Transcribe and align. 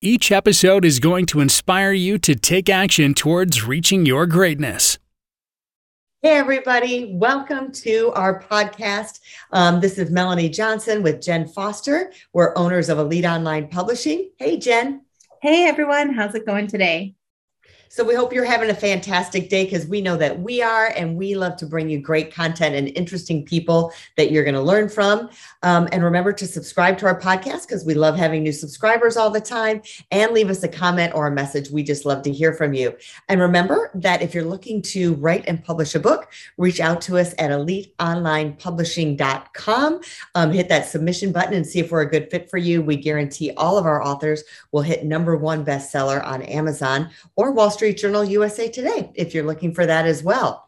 Each 0.00 0.30
episode 0.30 0.84
is 0.84 1.00
going 1.00 1.26
to 1.26 1.40
inspire 1.40 1.90
you 1.90 2.18
to 2.18 2.36
take 2.36 2.68
action 2.68 3.14
towards 3.14 3.64
reaching 3.64 4.06
your 4.06 4.26
greatness. 4.26 4.96
Hey, 6.22 6.36
everybody. 6.36 7.16
Welcome 7.16 7.72
to 7.72 8.12
our 8.14 8.40
podcast. 8.40 9.18
Um, 9.50 9.80
this 9.80 9.98
is 9.98 10.08
Melanie 10.08 10.50
Johnson 10.50 11.02
with 11.02 11.20
Jen 11.20 11.48
Foster. 11.48 12.12
We're 12.32 12.56
owners 12.56 12.88
of 12.88 13.00
Elite 13.00 13.24
Online 13.24 13.66
Publishing. 13.66 14.30
Hey, 14.38 14.56
Jen. 14.56 15.04
Hey, 15.42 15.66
everyone. 15.66 16.14
How's 16.14 16.36
it 16.36 16.46
going 16.46 16.68
today? 16.68 17.16
So 17.90 18.04
we 18.04 18.14
hope 18.14 18.34
you're 18.34 18.44
having 18.44 18.68
a 18.68 18.74
fantastic 18.74 19.48
day 19.48 19.64
because 19.64 19.86
we 19.86 20.02
know 20.02 20.18
that 20.18 20.40
we 20.40 20.60
are, 20.60 20.92
and 20.94 21.16
we 21.16 21.34
love 21.34 21.56
to 21.56 21.64
bring 21.64 21.88
you 21.88 21.98
great 21.98 22.30
content 22.32 22.74
and 22.74 22.92
interesting 22.94 23.46
people 23.46 23.94
that 24.18 24.30
you're 24.30 24.44
going 24.44 24.54
to 24.54 24.60
learn 24.60 24.90
from. 24.90 25.30
Um, 25.62 25.88
and 25.90 26.04
remember 26.04 26.34
to 26.34 26.46
subscribe 26.46 26.98
to 26.98 27.06
our 27.06 27.18
podcast 27.18 27.66
because 27.66 27.86
we 27.86 27.94
love 27.94 28.14
having 28.16 28.42
new 28.42 28.52
subscribers 28.52 29.16
all 29.16 29.30
the 29.30 29.40
time 29.40 29.80
and 30.10 30.32
leave 30.32 30.50
us 30.50 30.62
a 30.62 30.68
comment 30.68 31.14
or 31.14 31.28
a 31.28 31.30
message. 31.30 31.70
We 31.70 31.82
just 31.82 32.04
love 32.04 32.20
to 32.24 32.30
hear 32.30 32.52
from 32.52 32.74
you. 32.74 32.94
And 33.28 33.40
remember 33.40 33.90
that 33.94 34.20
if 34.20 34.34
you're 34.34 34.44
looking 34.44 34.82
to 34.82 35.14
write 35.14 35.44
and 35.48 35.64
publish 35.64 35.94
a 35.94 36.00
book, 36.00 36.30
reach 36.58 36.80
out 36.80 37.00
to 37.02 37.16
us 37.16 37.32
at 37.38 37.50
eliteonlinepublishing.com. 37.50 40.00
Um, 40.34 40.52
hit 40.52 40.68
that 40.68 40.86
submission 40.86 41.32
button 41.32 41.54
and 41.54 41.66
see 41.66 41.80
if 41.80 41.90
we're 41.90 42.02
a 42.02 42.10
good 42.10 42.30
fit 42.30 42.50
for 42.50 42.58
you. 42.58 42.82
We 42.82 42.96
guarantee 42.96 43.52
all 43.52 43.78
of 43.78 43.86
our 43.86 44.02
authors 44.02 44.44
will 44.72 44.82
hit 44.82 45.06
number 45.06 45.38
one 45.38 45.64
bestseller 45.64 46.22
on 46.22 46.42
Amazon 46.42 47.08
or 47.34 47.52
Wall 47.52 47.70
Street 47.70 47.77
Journal 47.78 48.24
USA 48.24 48.68
Today 48.68 49.10
if 49.14 49.34
you're 49.34 49.46
looking 49.46 49.72
for 49.72 49.86
that 49.86 50.06
as 50.06 50.22
well. 50.22 50.66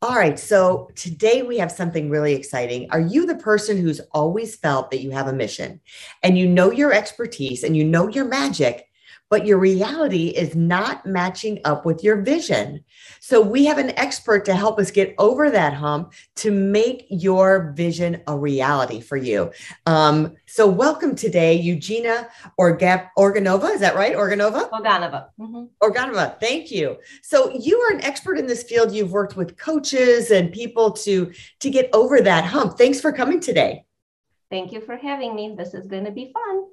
All 0.00 0.14
right. 0.14 0.38
So 0.38 0.90
today 0.94 1.42
we 1.42 1.58
have 1.58 1.72
something 1.72 2.08
really 2.08 2.34
exciting. 2.34 2.88
Are 2.90 3.00
you 3.00 3.26
the 3.26 3.34
person 3.36 3.76
who's 3.76 4.00
always 4.12 4.54
felt 4.54 4.90
that 4.90 5.02
you 5.02 5.10
have 5.10 5.26
a 5.26 5.32
mission 5.32 5.80
and 6.22 6.38
you 6.38 6.46
know 6.46 6.70
your 6.70 6.92
expertise 6.92 7.64
and 7.64 7.76
you 7.76 7.84
know 7.84 8.06
your 8.08 8.24
magic, 8.24 8.87
but 9.30 9.46
your 9.46 9.58
reality 9.58 10.28
is 10.28 10.54
not 10.54 11.04
matching 11.04 11.60
up 11.64 11.84
with 11.84 12.02
your 12.02 12.16
vision. 12.22 12.84
So 13.20 13.40
we 13.40 13.66
have 13.66 13.78
an 13.78 13.96
expert 13.98 14.44
to 14.46 14.54
help 14.54 14.78
us 14.78 14.90
get 14.90 15.14
over 15.18 15.50
that 15.50 15.74
hump 15.74 16.14
to 16.36 16.50
make 16.50 17.06
your 17.10 17.72
vision 17.76 18.22
a 18.26 18.36
reality 18.36 19.00
for 19.00 19.16
you. 19.16 19.50
Um, 19.86 20.36
so 20.46 20.66
welcome 20.66 21.14
today, 21.14 21.54
Eugenia 21.54 22.28
Orga- 22.58 23.08
Organova. 23.18 23.74
Is 23.74 23.80
that 23.80 23.96
right? 23.96 24.14
Organova? 24.14 24.70
Organova. 24.70 25.26
Mm-hmm. 25.38 25.64
Organova. 25.82 26.40
Thank 26.40 26.70
you. 26.70 26.96
So 27.22 27.50
you 27.50 27.78
are 27.80 27.92
an 27.92 28.04
expert 28.04 28.38
in 28.38 28.46
this 28.46 28.62
field. 28.62 28.92
You've 28.92 29.12
worked 29.12 29.36
with 29.36 29.58
coaches 29.58 30.30
and 30.30 30.52
people 30.52 30.92
to 30.92 31.32
to 31.60 31.70
get 31.70 31.90
over 31.92 32.20
that 32.20 32.44
hump. 32.44 32.78
Thanks 32.78 33.00
for 33.00 33.12
coming 33.12 33.40
today. 33.40 33.84
Thank 34.50 34.72
you 34.72 34.80
for 34.80 34.96
having 34.96 35.34
me. 35.34 35.54
This 35.56 35.74
is 35.74 35.86
going 35.86 36.06
to 36.06 36.10
be 36.10 36.32
fun. 36.32 36.64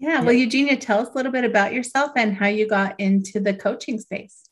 Yeah. 0.00 0.22
Well, 0.22 0.32
Eugenia, 0.32 0.76
tell 0.76 1.00
us 1.00 1.10
a 1.12 1.14
little 1.14 1.30
bit 1.30 1.44
about 1.44 1.74
yourself 1.74 2.12
and 2.16 2.34
how 2.34 2.46
you 2.46 2.66
got 2.66 2.98
into 2.98 3.38
the 3.38 3.52
coaching 3.52 4.00
space. 4.00 4.48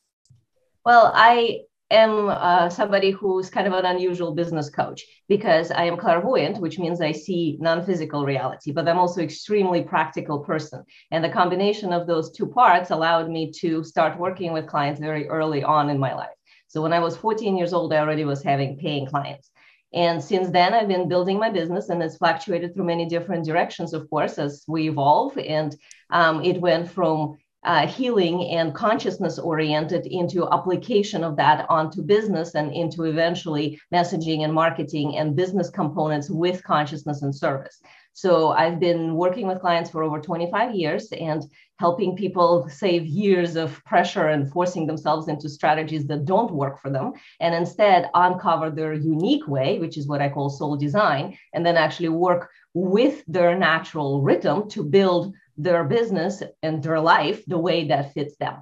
Well, 0.85 1.11
I 1.15 1.61
am 1.89 2.29
uh, 2.29 2.69
somebody 2.69 3.09
who's 3.09 3.49
kind 3.49 3.65
of 3.65 3.73
an 3.73 3.83
unusual 3.83 4.35
business 4.35 4.69
coach 4.69 5.03
because 5.27 5.71
I 5.71 5.85
am 5.85 5.97
clairvoyant, 5.97 6.59
which 6.59 6.77
means 6.77 7.01
I 7.01 7.11
see 7.11 7.57
non-physical 7.59 8.25
reality, 8.25 8.71
but 8.71 8.87
I'm 8.87 8.99
also 8.99 9.21
extremely 9.21 9.81
practical 9.81 10.39
person. 10.39 10.83
And 11.09 11.23
the 11.23 11.29
combination 11.29 11.93
of 11.93 12.05
those 12.05 12.31
two 12.31 12.45
parts 12.45 12.91
allowed 12.91 13.27
me 13.27 13.51
to 13.53 13.83
start 13.83 14.19
working 14.19 14.53
with 14.53 14.67
clients 14.67 14.99
very 14.99 15.27
early 15.27 15.63
on 15.63 15.89
in 15.89 15.97
my 15.97 16.13
life. 16.13 16.29
So 16.67 16.83
when 16.83 16.93
I 16.93 16.99
was 16.99 17.17
14 17.17 17.57
years 17.57 17.73
old, 17.73 17.91
I 17.91 17.97
already 17.97 18.23
was 18.23 18.43
having 18.43 18.77
paying 18.77 19.07
clients. 19.07 19.49
And 19.93 20.23
since 20.23 20.49
then, 20.49 20.73
I've 20.73 20.87
been 20.87 21.09
building 21.09 21.39
my 21.39 21.49
business, 21.49 21.89
and 21.89 22.01
it's 22.03 22.17
fluctuated 22.17 22.73
through 22.73 22.85
many 22.85 23.07
different 23.07 23.45
directions, 23.45 23.93
of 23.93 24.09
course, 24.09 24.37
as 24.37 24.63
we 24.67 24.87
evolve. 24.87 25.37
And 25.37 25.75
um, 26.11 26.43
it 26.43 26.61
went 26.61 26.89
from 26.91 27.37
uh, 27.63 27.87
healing 27.87 28.45
and 28.51 28.73
consciousness 28.73 29.37
oriented 29.37 30.05
into 30.05 30.47
application 30.49 31.23
of 31.23 31.35
that 31.35 31.65
onto 31.69 32.01
business 32.01 32.55
and 32.55 32.71
into 32.73 33.03
eventually 33.03 33.79
messaging 33.93 34.43
and 34.43 34.53
marketing 34.53 35.17
and 35.17 35.35
business 35.35 35.69
components 35.69 36.29
with 36.29 36.63
consciousness 36.63 37.21
and 37.21 37.35
service. 37.35 37.81
So 38.13 38.49
I've 38.49 38.79
been 38.79 39.15
working 39.15 39.47
with 39.47 39.61
clients 39.61 39.89
for 39.89 40.03
over 40.03 40.19
25 40.19 40.75
years 40.75 41.11
and 41.11 41.43
helping 41.77 42.15
people 42.15 42.67
save 42.67 43.05
years 43.05 43.55
of 43.55 43.83
pressure 43.85 44.27
and 44.27 44.51
forcing 44.51 44.85
themselves 44.85 45.29
into 45.29 45.47
strategies 45.47 46.05
that 46.07 46.25
don't 46.25 46.51
work 46.51 46.81
for 46.81 46.89
them 46.89 47.13
and 47.39 47.55
instead 47.55 48.09
uncover 48.13 48.69
their 48.69 48.93
unique 48.93 49.47
way, 49.47 49.79
which 49.79 49.97
is 49.97 50.07
what 50.07 50.21
I 50.21 50.29
call 50.29 50.49
soul 50.49 50.75
design, 50.75 51.37
and 51.53 51.65
then 51.65 51.77
actually 51.77 52.09
work 52.09 52.49
with 52.73 53.23
their 53.27 53.57
natural 53.57 54.21
rhythm 54.21 54.69
to 54.71 54.83
build 54.83 55.33
their 55.57 55.83
business 55.83 56.43
and 56.61 56.83
their 56.83 56.99
life 56.99 57.45
the 57.45 57.57
way 57.57 57.87
that 57.87 58.13
fits 58.13 58.35
them. 58.37 58.55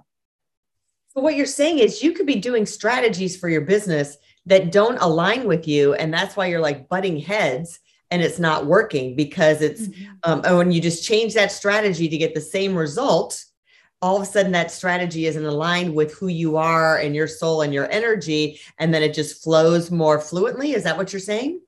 So, 1.09 1.21
what 1.21 1.35
you're 1.35 1.47
saying 1.47 1.79
is 1.79 2.03
you 2.03 2.11
could 2.11 2.27
be 2.27 2.35
doing 2.35 2.67
strategies 2.67 3.37
for 3.37 3.49
your 3.49 3.61
business 3.61 4.17
that 4.45 4.71
don't 4.71 4.97
align 5.01 5.47
with 5.47 5.67
you. 5.67 5.93
And 5.93 6.13
that's 6.13 6.35
why 6.35 6.47
you're 6.47 6.61
like 6.61 6.89
butting 6.89 7.19
heads 7.19 7.79
and 8.11 8.21
it's 8.21 8.39
not 8.39 8.65
working 8.65 9.15
because 9.15 9.61
it's 9.61 9.87
mm-hmm. 9.87 10.11
um, 10.23 10.41
and 10.45 10.57
when 10.57 10.71
you 10.71 10.81
just 10.81 11.03
change 11.03 11.33
that 11.33 11.51
strategy 11.51 12.07
to 12.07 12.17
get 12.17 12.33
the 12.33 12.41
same 12.41 12.75
result 12.75 13.43
all 14.01 14.15
of 14.15 14.21
a 14.21 14.25
sudden 14.25 14.51
that 14.51 14.71
strategy 14.71 15.25
isn't 15.25 15.45
aligned 15.45 15.93
with 15.93 16.13
who 16.13 16.27
you 16.27 16.55
are 16.57 16.97
and 16.97 17.15
your 17.15 17.27
soul 17.27 17.61
and 17.61 17.73
your 17.73 17.89
energy 17.91 18.59
and 18.77 18.93
then 18.93 19.03
it 19.03 19.13
just 19.13 19.43
flows 19.43 19.89
more 19.91 20.19
fluently 20.19 20.73
is 20.73 20.83
that 20.83 20.97
what 20.97 21.11
you're 21.11 21.19
saying 21.19 21.59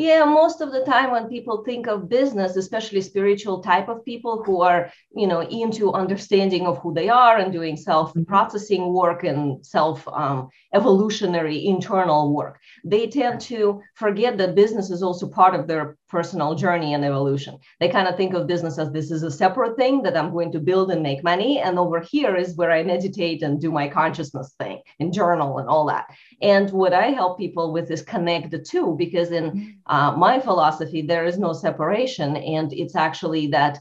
yeah, 0.00 0.24
most 0.24 0.62
of 0.62 0.72
the 0.72 0.82
time 0.82 1.10
when 1.10 1.28
people 1.28 1.62
think 1.62 1.86
of 1.86 2.08
business, 2.08 2.56
especially 2.56 3.02
spiritual 3.02 3.62
type 3.62 3.90
of 3.90 4.02
people 4.02 4.42
who 4.42 4.62
are, 4.62 4.90
you 5.14 5.26
know, 5.26 5.42
into 5.42 5.92
understanding 5.92 6.66
of 6.66 6.78
who 6.78 6.94
they 6.94 7.10
are 7.10 7.36
and 7.36 7.52
doing 7.52 7.76
self-processing 7.76 8.94
work 8.94 9.24
and 9.24 9.64
self-evolutionary 9.64 11.58
um, 11.58 11.74
internal 11.74 12.34
work, 12.34 12.58
they 12.82 13.08
tend 13.08 13.42
to 13.42 13.82
forget 13.94 14.38
that 14.38 14.54
business 14.54 14.88
is 14.90 15.02
also 15.02 15.28
part 15.28 15.54
of 15.54 15.66
their 15.66 15.98
personal 16.10 16.54
journey 16.54 16.92
and 16.94 17.04
evolution. 17.04 17.56
They 17.78 17.88
kind 17.88 18.08
of 18.08 18.16
think 18.16 18.34
of 18.34 18.46
business 18.46 18.78
as 18.78 18.90
this 18.90 19.10
is 19.10 19.22
a 19.22 19.30
separate 19.30 19.76
thing 19.76 20.02
that 20.02 20.16
I'm 20.16 20.32
going 20.32 20.52
to 20.52 20.58
build 20.60 20.90
and 20.90 21.02
make 21.02 21.22
money. 21.22 21.60
And 21.60 21.78
over 21.78 22.00
here 22.00 22.36
is 22.36 22.56
where 22.56 22.72
I 22.72 22.82
meditate 22.82 23.42
and 23.42 23.60
do 23.60 23.70
my 23.70 23.88
consciousness 23.88 24.54
thing 24.58 24.82
and 24.98 25.12
journal 25.12 25.58
and 25.58 25.68
all 25.68 25.86
that. 25.86 26.06
And 26.42 26.70
what 26.70 26.92
I 26.92 27.06
help 27.06 27.38
people 27.38 27.72
with 27.72 27.90
is 27.90 28.02
connect 28.02 28.50
the 28.50 28.58
two 28.58 28.96
because 28.98 29.30
in 29.30 29.44
mm-hmm. 29.50 29.94
uh, 29.94 30.16
my 30.16 30.40
philosophy, 30.40 31.02
there 31.02 31.24
is 31.24 31.38
no 31.38 31.52
separation. 31.52 32.36
And 32.36 32.72
it's 32.72 32.96
actually 32.96 33.46
that 33.48 33.78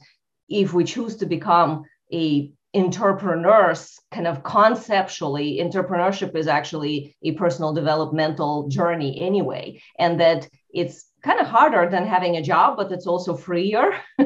if 0.48 0.74
we 0.74 0.84
choose 0.84 1.16
to 1.18 1.26
become 1.26 1.84
a 2.14 2.52
entrepreneurs 2.76 4.00
kind 4.12 4.28
of 4.28 4.44
conceptually 4.44 5.60
entrepreneurship 5.60 6.36
is 6.36 6.48
actually 6.48 7.16
a 7.24 7.32
personal 7.32 7.74
developmental 7.74 8.68
journey 8.68 9.20
anyway 9.20 9.82
and 9.98 10.20
that 10.20 10.48
it's 10.72 11.09
kind 11.22 11.40
of 11.40 11.48
harder 11.48 11.90
than 11.90 12.06
having 12.06 12.38
a 12.38 12.42
job, 12.42 12.78
but 12.78 12.92
it's 12.92 13.08
also 13.08 13.36
freer. 13.36 13.94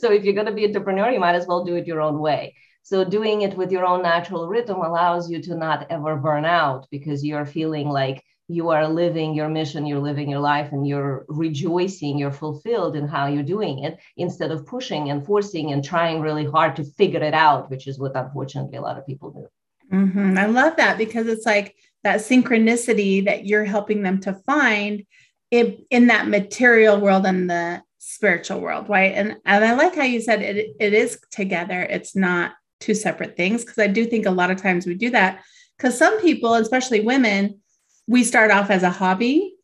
so 0.00 0.12
if 0.12 0.24
you're 0.24 0.34
going 0.34 0.46
to 0.46 0.52
be 0.52 0.64
an 0.64 0.70
entrepreneur, 0.70 1.10
you 1.10 1.20
might 1.20 1.34
as 1.34 1.46
well 1.46 1.64
do 1.64 1.76
it 1.76 1.86
your 1.86 2.00
own 2.00 2.18
way. 2.18 2.54
So 2.82 3.04
doing 3.04 3.42
it 3.42 3.56
with 3.56 3.70
your 3.70 3.84
own 3.84 4.02
natural 4.02 4.48
rhythm 4.48 4.80
allows 4.80 5.30
you 5.30 5.42
to 5.42 5.54
not 5.54 5.86
ever 5.90 6.16
burn 6.16 6.44
out 6.44 6.86
because 6.90 7.24
you're 7.24 7.44
feeling 7.44 7.88
like 7.88 8.24
you 8.48 8.70
are 8.70 8.88
living 8.88 9.34
your 9.34 9.50
mission, 9.50 9.86
you're 9.86 10.00
living 10.00 10.30
your 10.30 10.40
life, 10.40 10.72
and 10.72 10.86
you're 10.86 11.26
rejoicing, 11.28 12.16
you're 12.16 12.30
fulfilled 12.30 12.96
in 12.96 13.06
how 13.06 13.26
you're 13.26 13.42
doing 13.42 13.84
it 13.84 13.98
instead 14.16 14.50
of 14.50 14.66
pushing 14.66 15.10
and 15.10 15.26
forcing 15.26 15.72
and 15.72 15.84
trying 15.84 16.22
really 16.22 16.46
hard 16.46 16.74
to 16.76 16.84
figure 16.84 17.22
it 17.22 17.34
out, 17.34 17.68
which 17.68 17.86
is 17.86 17.98
what 17.98 18.16
unfortunately 18.16 18.78
a 18.78 18.80
lot 18.80 18.96
of 18.96 19.06
people 19.06 19.30
do. 19.30 19.46
Mm-hmm. 19.94 20.38
I 20.38 20.46
love 20.46 20.76
that 20.76 20.96
because 20.96 21.26
it's 21.26 21.44
like 21.44 21.74
that 22.04 22.20
synchronicity 22.20 23.24
that 23.26 23.44
you're 23.44 23.64
helping 23.64 24.02
them 24.02 24.20
to 24.20 24.32
find 24.46 25.04
in, 25.50 25.84
in 25.90 26.08
that 26.08 26.28
material 26.28 27.00
world 27.00 27.26
and 27.26 27.48
the 27.48 27.82
spiritual 27.98 28.60
world, 28.60 28.88
right? 28.88 29.12
And, 29.14 29.36
and 29.44 29.64
I 29.64 29.74
like 29.74 29.94
how 29.94 30.02
you 30.02 30.20
said 30.20 30.42
it, 30.42 30.76
it 30.78 30.94
is 30.94 31.18
together. 31.30 31.82
It's 31.82 32.14
not 32.14 32.52
two 32.80 32.94
separate 32.94 33.36
things. 33.36 33.64
Cause 33.64 33.78
I 33.78 33.86
do 33.86 34.04
think 34.04 34.26
a 34.26 34.30
lot 34.30 34.50
of 34.50 34.60
times 34.60 34.86
we 34.86 34.94
do 34.94 35.10
that 35.10 35.42
because 35.76 35.96
some 35.98 36.20
people, 36.20 36.54
especially 36.54 37.00
women, 37.00 37.60
we 38.06 38.24
start 38.24 38.50
off 38.50 38.70
as 38.70 38.82
a 38.82 38.90
hobby 38.90 39.54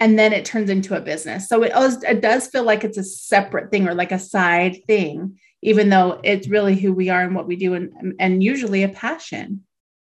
and 0.00 0.18
then 0.18 0.32
it 0.32 0.44
turns 0.44 0.70
into 0.70 0.96
a 0.96 1.00
business. 1.00 1.48
So 1.48 1.62
it, 1.62 1.72
always, 1.72 2.02
it 2.02 2.20
does 2.20 2.46
feel 2.48 2.62
like 2.62 2.84
it's 2.84 2.98
a 2.98 3.04
separate 3.04 3.70
thing 3.70 3.88
or 3.88 3.94
like 3.94 4.12
a 4.12 4.18
side 4.18 4.84
thing 4.86 5.38
even 5.62 5.88
though 5.88 6.20
it's 6.22 6.48
really 6.48 6.76
who 6.76 6.92
we 6.92 7.08
are 7.08 7.22
and 7.22 7.34
what 7.34 7.46
we 7.46 7.56
do 7.56 7.74
and, 7.74 8.14
and 8.18 8.42
usually 8.42 8.82
a 8.82 8.88
passion 8.88 9.64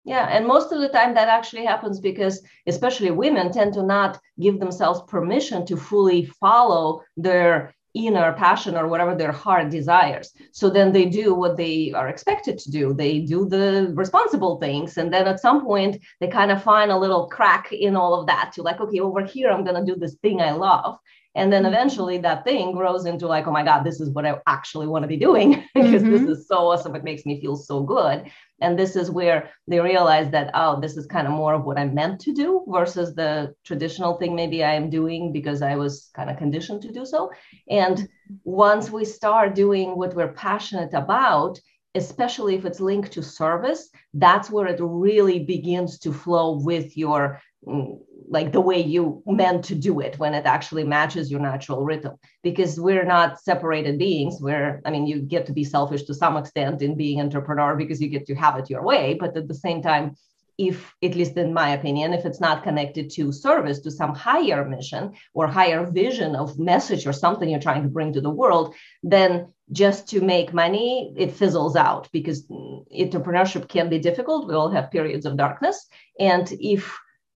yeah, 0.06 0.28
and 0.30 0.46
most 0.46 0.70
of 0.70 0.80
the 0.80 0.88
time 0.88 1.14
that 1.14 1.28
actually 1.28 1.64
happens 1.64 1.98
because 1.98 2.40
especially 2.68 3.10
women 3.10 3.50
tend 3.50 3.74
to 3.74 3.82
not 3.82 4.20
give 4.40 4.60
themselves 4.60 5.02
permission 5.08 5.66
to 5.66 5.76
fully 5.76 6.26
follow 6.26 7.02
their 7.16 7.74
inner 7.92 8.32
passion 8.34 8.76
or 8.76 8.86
whatever 8.86 9.16
their 9.16 9.32
heart 9.32 9.68
desires. 9.70 10.32
So 10.52 10.70
then 10.70 10.92
they 10.92 11.06
do 11.06 11.34
what 11.34 11.56
they 11.56 11.92
are 11.92 12.08
expected 12.08 12.56
to 12.58 12.70
do. 12.70 12.94
They 12.94 13.18
do 13.18 13.48
the 13.48 13.92
responsible 13.96 14.60
things. 14.60 14.96
And 14.96 15.12
then 15.12 15.26
at 15.26 15.40
some 15.40 15.64
point, 15.64 15.96
they 16.20 16.28
kind 16.28 16.52
of 16.52 16.62
find 16.62 16.92
a 16.92 16.98
little 16.98 17.26
crack 17.26 17.72
in 17.72 17.96
all 17.96 18.14
of 18.14 18.26
that 18.28 18.52
to 18.54 18.62
like, 18.62 18.80
okay, 18.80 19.00
over 19.00 19.24
here, 19.24 19.50
I'm 19.50 19.64
going 19.64 19.84
to 19.84 19.92
do 19.92 19.98
this 19.98 20.14
thing 20.16 20.40
I 20.40 20.52
love. 20.52 20.98
And 21.36 21.52
then 21.52 21.64
mm-hmm. 21.64 21.74
eventually 21.74 22.18
that 22.18 22.44
thing 22.44 22.72
grows 22.72 23.04
into 23.04 23.26
like, 23.26 23.46
oh 23.46 23.52
my 23.52 23.62
God, 23.62 23.84
this 23.84 24.00
is 24.00 24.10
what 24.10 24.24
I 24.24 24.38
actually 24.46 24.86
want 24.86 25.02
to 25.02 25.08
be 25.08 25.18
doing 25.18 25.50
because 25.74 26.02
mm-hmm. 26.02 26.26
this 26.26 26.38
is 26.38 26.48
so 26.48 26.70
awesome. 26.70 26.96
It 26.96 27.04
makes 27.04 27.26
me 27.26 27.40
feel 27.40 27.56
so 27.56 27.82
good. 27.82 28.30
And 28.60 28.78
this 28.78 28.96
is 28.96 29.10
where 29.10 29.50
they 29.68 29.80
realize 29.80 30.30
that, 30.30 30.50
oh, 30.54 30.80
this 30.80 30.96
is 30.96 31.06
kind 31.06 31.26
of 31.26 31.32
more 31.32 31.54
of 31.54 31.64
what 31.64 31.78
I'm 31.78 31.94
meant 31.94 32.20
to 32.20 32.32
do 32.32 32.64
versus 32.68 33.14
the 33.14 33.54
traditional 33.64 34.14
thing 34.16 34.34
maybe 34.34 34.64
I 34.64 34.74
am 34.74 34.88
doing 34.88 35.32
because 35.32 35.60
I 35.60 35.76
was 35.76 36.10
kind 36.14 36.30
of 36.30 36.38
conditioned 36.38 36.82
to 36.82 36.92
do 36.92 37.04
so. 37.04 37.30
And 37.68 38.08
once 38.44 38.90
we 38.90 39.04
start 39.04 39.54
doing 39.54 39.96
what 39.96 40.14
we're 40.14 40.32
passionate 40.32 40.94
about, 40.94 41.58
especially 41.94 42.54
if 42.54 42.64
it's 42.64 42.80
linked 42.80 43.12
to 43.12 43.22
service, 43.22 43.90
that's 44.14 44.50
where 44.50 44.66
it 44.66 44.78
really 44.80 45.40
begins 45.40 45.98
to 46.00 46.12
flow 46.12 46.58
with 46.58 46.96
your 46.96 47.40
mm, 47.66 47.98
like 48.28 48.52
the 48.52 48.60
way 48.60 48.80
you 48.80 49.22
meant 49.26 49.64
to 49.64 49.74
do 49.74 50.00
it 50.00 50.18
when 50.18 50.34
it 50.34 50.46
actually 50.46 50.84
matches 50.84 51.30
your 51.30 51.40
natural 51.40 51.84
rhythm. 51.84 52.16
Because 52.42 52.80
we're 52.80 53.04
not 53.04 53.40
separated 53.40 53.98
beings. 53.98 54.38
We're 54.40 54.80
i 54.84 54.90
mean 54.90 55.06
you 55.06 55.20
get 55.20 55.46
to 55.46 55.52
be 55.52 55.64
selfish 55.64 56.04
to 56.04 56.14
some 56.14 56.36
extent 56.36 56.82
in 56.82 56.96
being 56.96 57.20
entrepreneur 57.20 57.76
because 57.76 58.00
you 58.00 58.08
get 58.08 58.26
to 58.26 58.34
have 58.34 58.56
it 58.56 58.70
your 58.70 58.84
way. 58.84 59.14
But 59.14 59.36
at 59.36 59.48
the 59.48 59.54
same 59.54 59.82
time 59.82 60.16
if 60.58 60.94
at 61.02 61.14
least 61.14 61.36
in 61.36 61.52
my 61.52 61.70
opinion 61.70 62.14
if 62.14 62.24
it's 62.24 62.40
not 62.40 62.62
connected 62.62 63.10
to 63.10 63.30
service 63.30 63.80
to 63.80 63.90
some 63.90 64.14
higher 64.14 64.64
mission 64.64 65.12
or 65.34 65.46
higher 65.46 65.84
vision 65.84 66.34
of 66.34 66.58
message 66.58 67.06
or 67.06 67.12
something 67.12 67.50
you're 67.50 67.60
trying 67.60 67.82
to 67.82 67.90
bring 67.90 68.10
to 68.10 68.22
the 68.22 68.30
world 68.30 68.74
then 69.02 69.52
just 69.70 70.08
to 70.08 70.20
make 70.20 70.54
money 70.54 71.12
it 71.16 71.32
fizzles 71.32 71.76
out 71.76 72.08
because 72.10 72.46
entrepreneurship 72.94 73.68
can 73.68 73.88
be 73.88 73.98
difficult. 73.98 74.48
We 74.48 74.54
all 74.54 74.70
have 74.70 74.90
periods 74.90 75.26
of 75.26 75.36
darkness. 75.36 75.86
And 76.18 76.50
if 76.60 76.96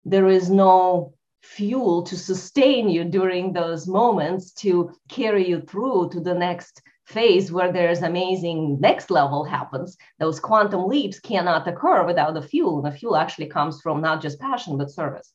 there 0.10 0.28
is 0.28 0.50
no 0.50 1.14
fuel 1.42 2.04
to 2.04 2.18
sustain 2.18 2.90
you 2.90 3.04
during 3.06 3.54
those 3.54 3.88
moments 3.88 4.52
to 4.52 4.92
carry 5.08 5.48
you 5.48 5.62
through 5.62 6.10
to 6.10 6.20
the 6.20 6.34
next 6.34 6.82
phase 7.06 7.52
where 7.52 7.72
there's 7.72 8.02
amazing 8.02 8.80
next 8.80 9.10
level 9.10 9.44
happens. 9.44 9.98
Those 10.20 10.40
quantum 10.40 10.88
leaps 10.88 11.20
cannot 11.20 11.68
occur 11.68 12.06
without 12.06 12.34
the 12.34 12.42
fuel. 12.42 12.78
And 12.78 12.94
the 12.94 12.98
fuel 12.98 13.16
actually 13.16 13.48
comes 13.48 13.82
from 13.82 14.02
not 14.02 14.22
just 14.22 14.40
passion 14.40 14.78
but 14.78 14.92
service. 14.92 15.34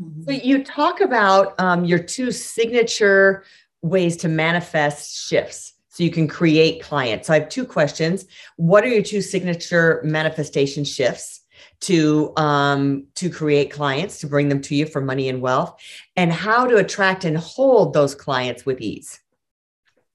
Mm-hmm. 0.00 0.22
so 0.22 0.30
you 0.30 0.64
talk 0.64 1.02
about 1.02 1.58
um, 1.60 1.84
your 1.84 1.98
two 1.98 2.32
signature 2.32 3.44
ways 3.82 4.16
to 4.18 4.28
manifest 4.28 5.28
shifts 5.28 5.74
so 5.88 6.02
you 6.02 6.10
can 6.10 6.26
create 6.26 6.82
clients. 6.82 7.26
So 7.26 7.34
i 7.34 7.40
have 7.40 7.50
two 7.50 7.66
questions. 7.66 8.24
What 8.56 8.84
are 8.84 8.88
your 8.88 9.02
two 9.02 9.20
signature 9.20 10.00
manifestation 10.02 10.84
shifts 10.84 11.39
to 11.80 12.32
um, 12.36 13.06
to 13.14 13.30
create 13.30 13.70
clients 13.70 14.20
to 14.20 14.26
bring 14.26 14.48
them 14.48 14.60
to 14.62 14.74
you 14.74 14.86
for 14.86 15.00
money 15.00 15.28
and 15.28 15.40
wealth 15.40 15.80
and 16.16 16.32
how 16.32 16.66
to 16.66 16.76
attract 16.76 17.24
and 17.24 17.36
hold 17.36 17.92
those 17.92 18.14
clients 18.14 18.66
with 18.66 18.80
ease. 18.80 19.20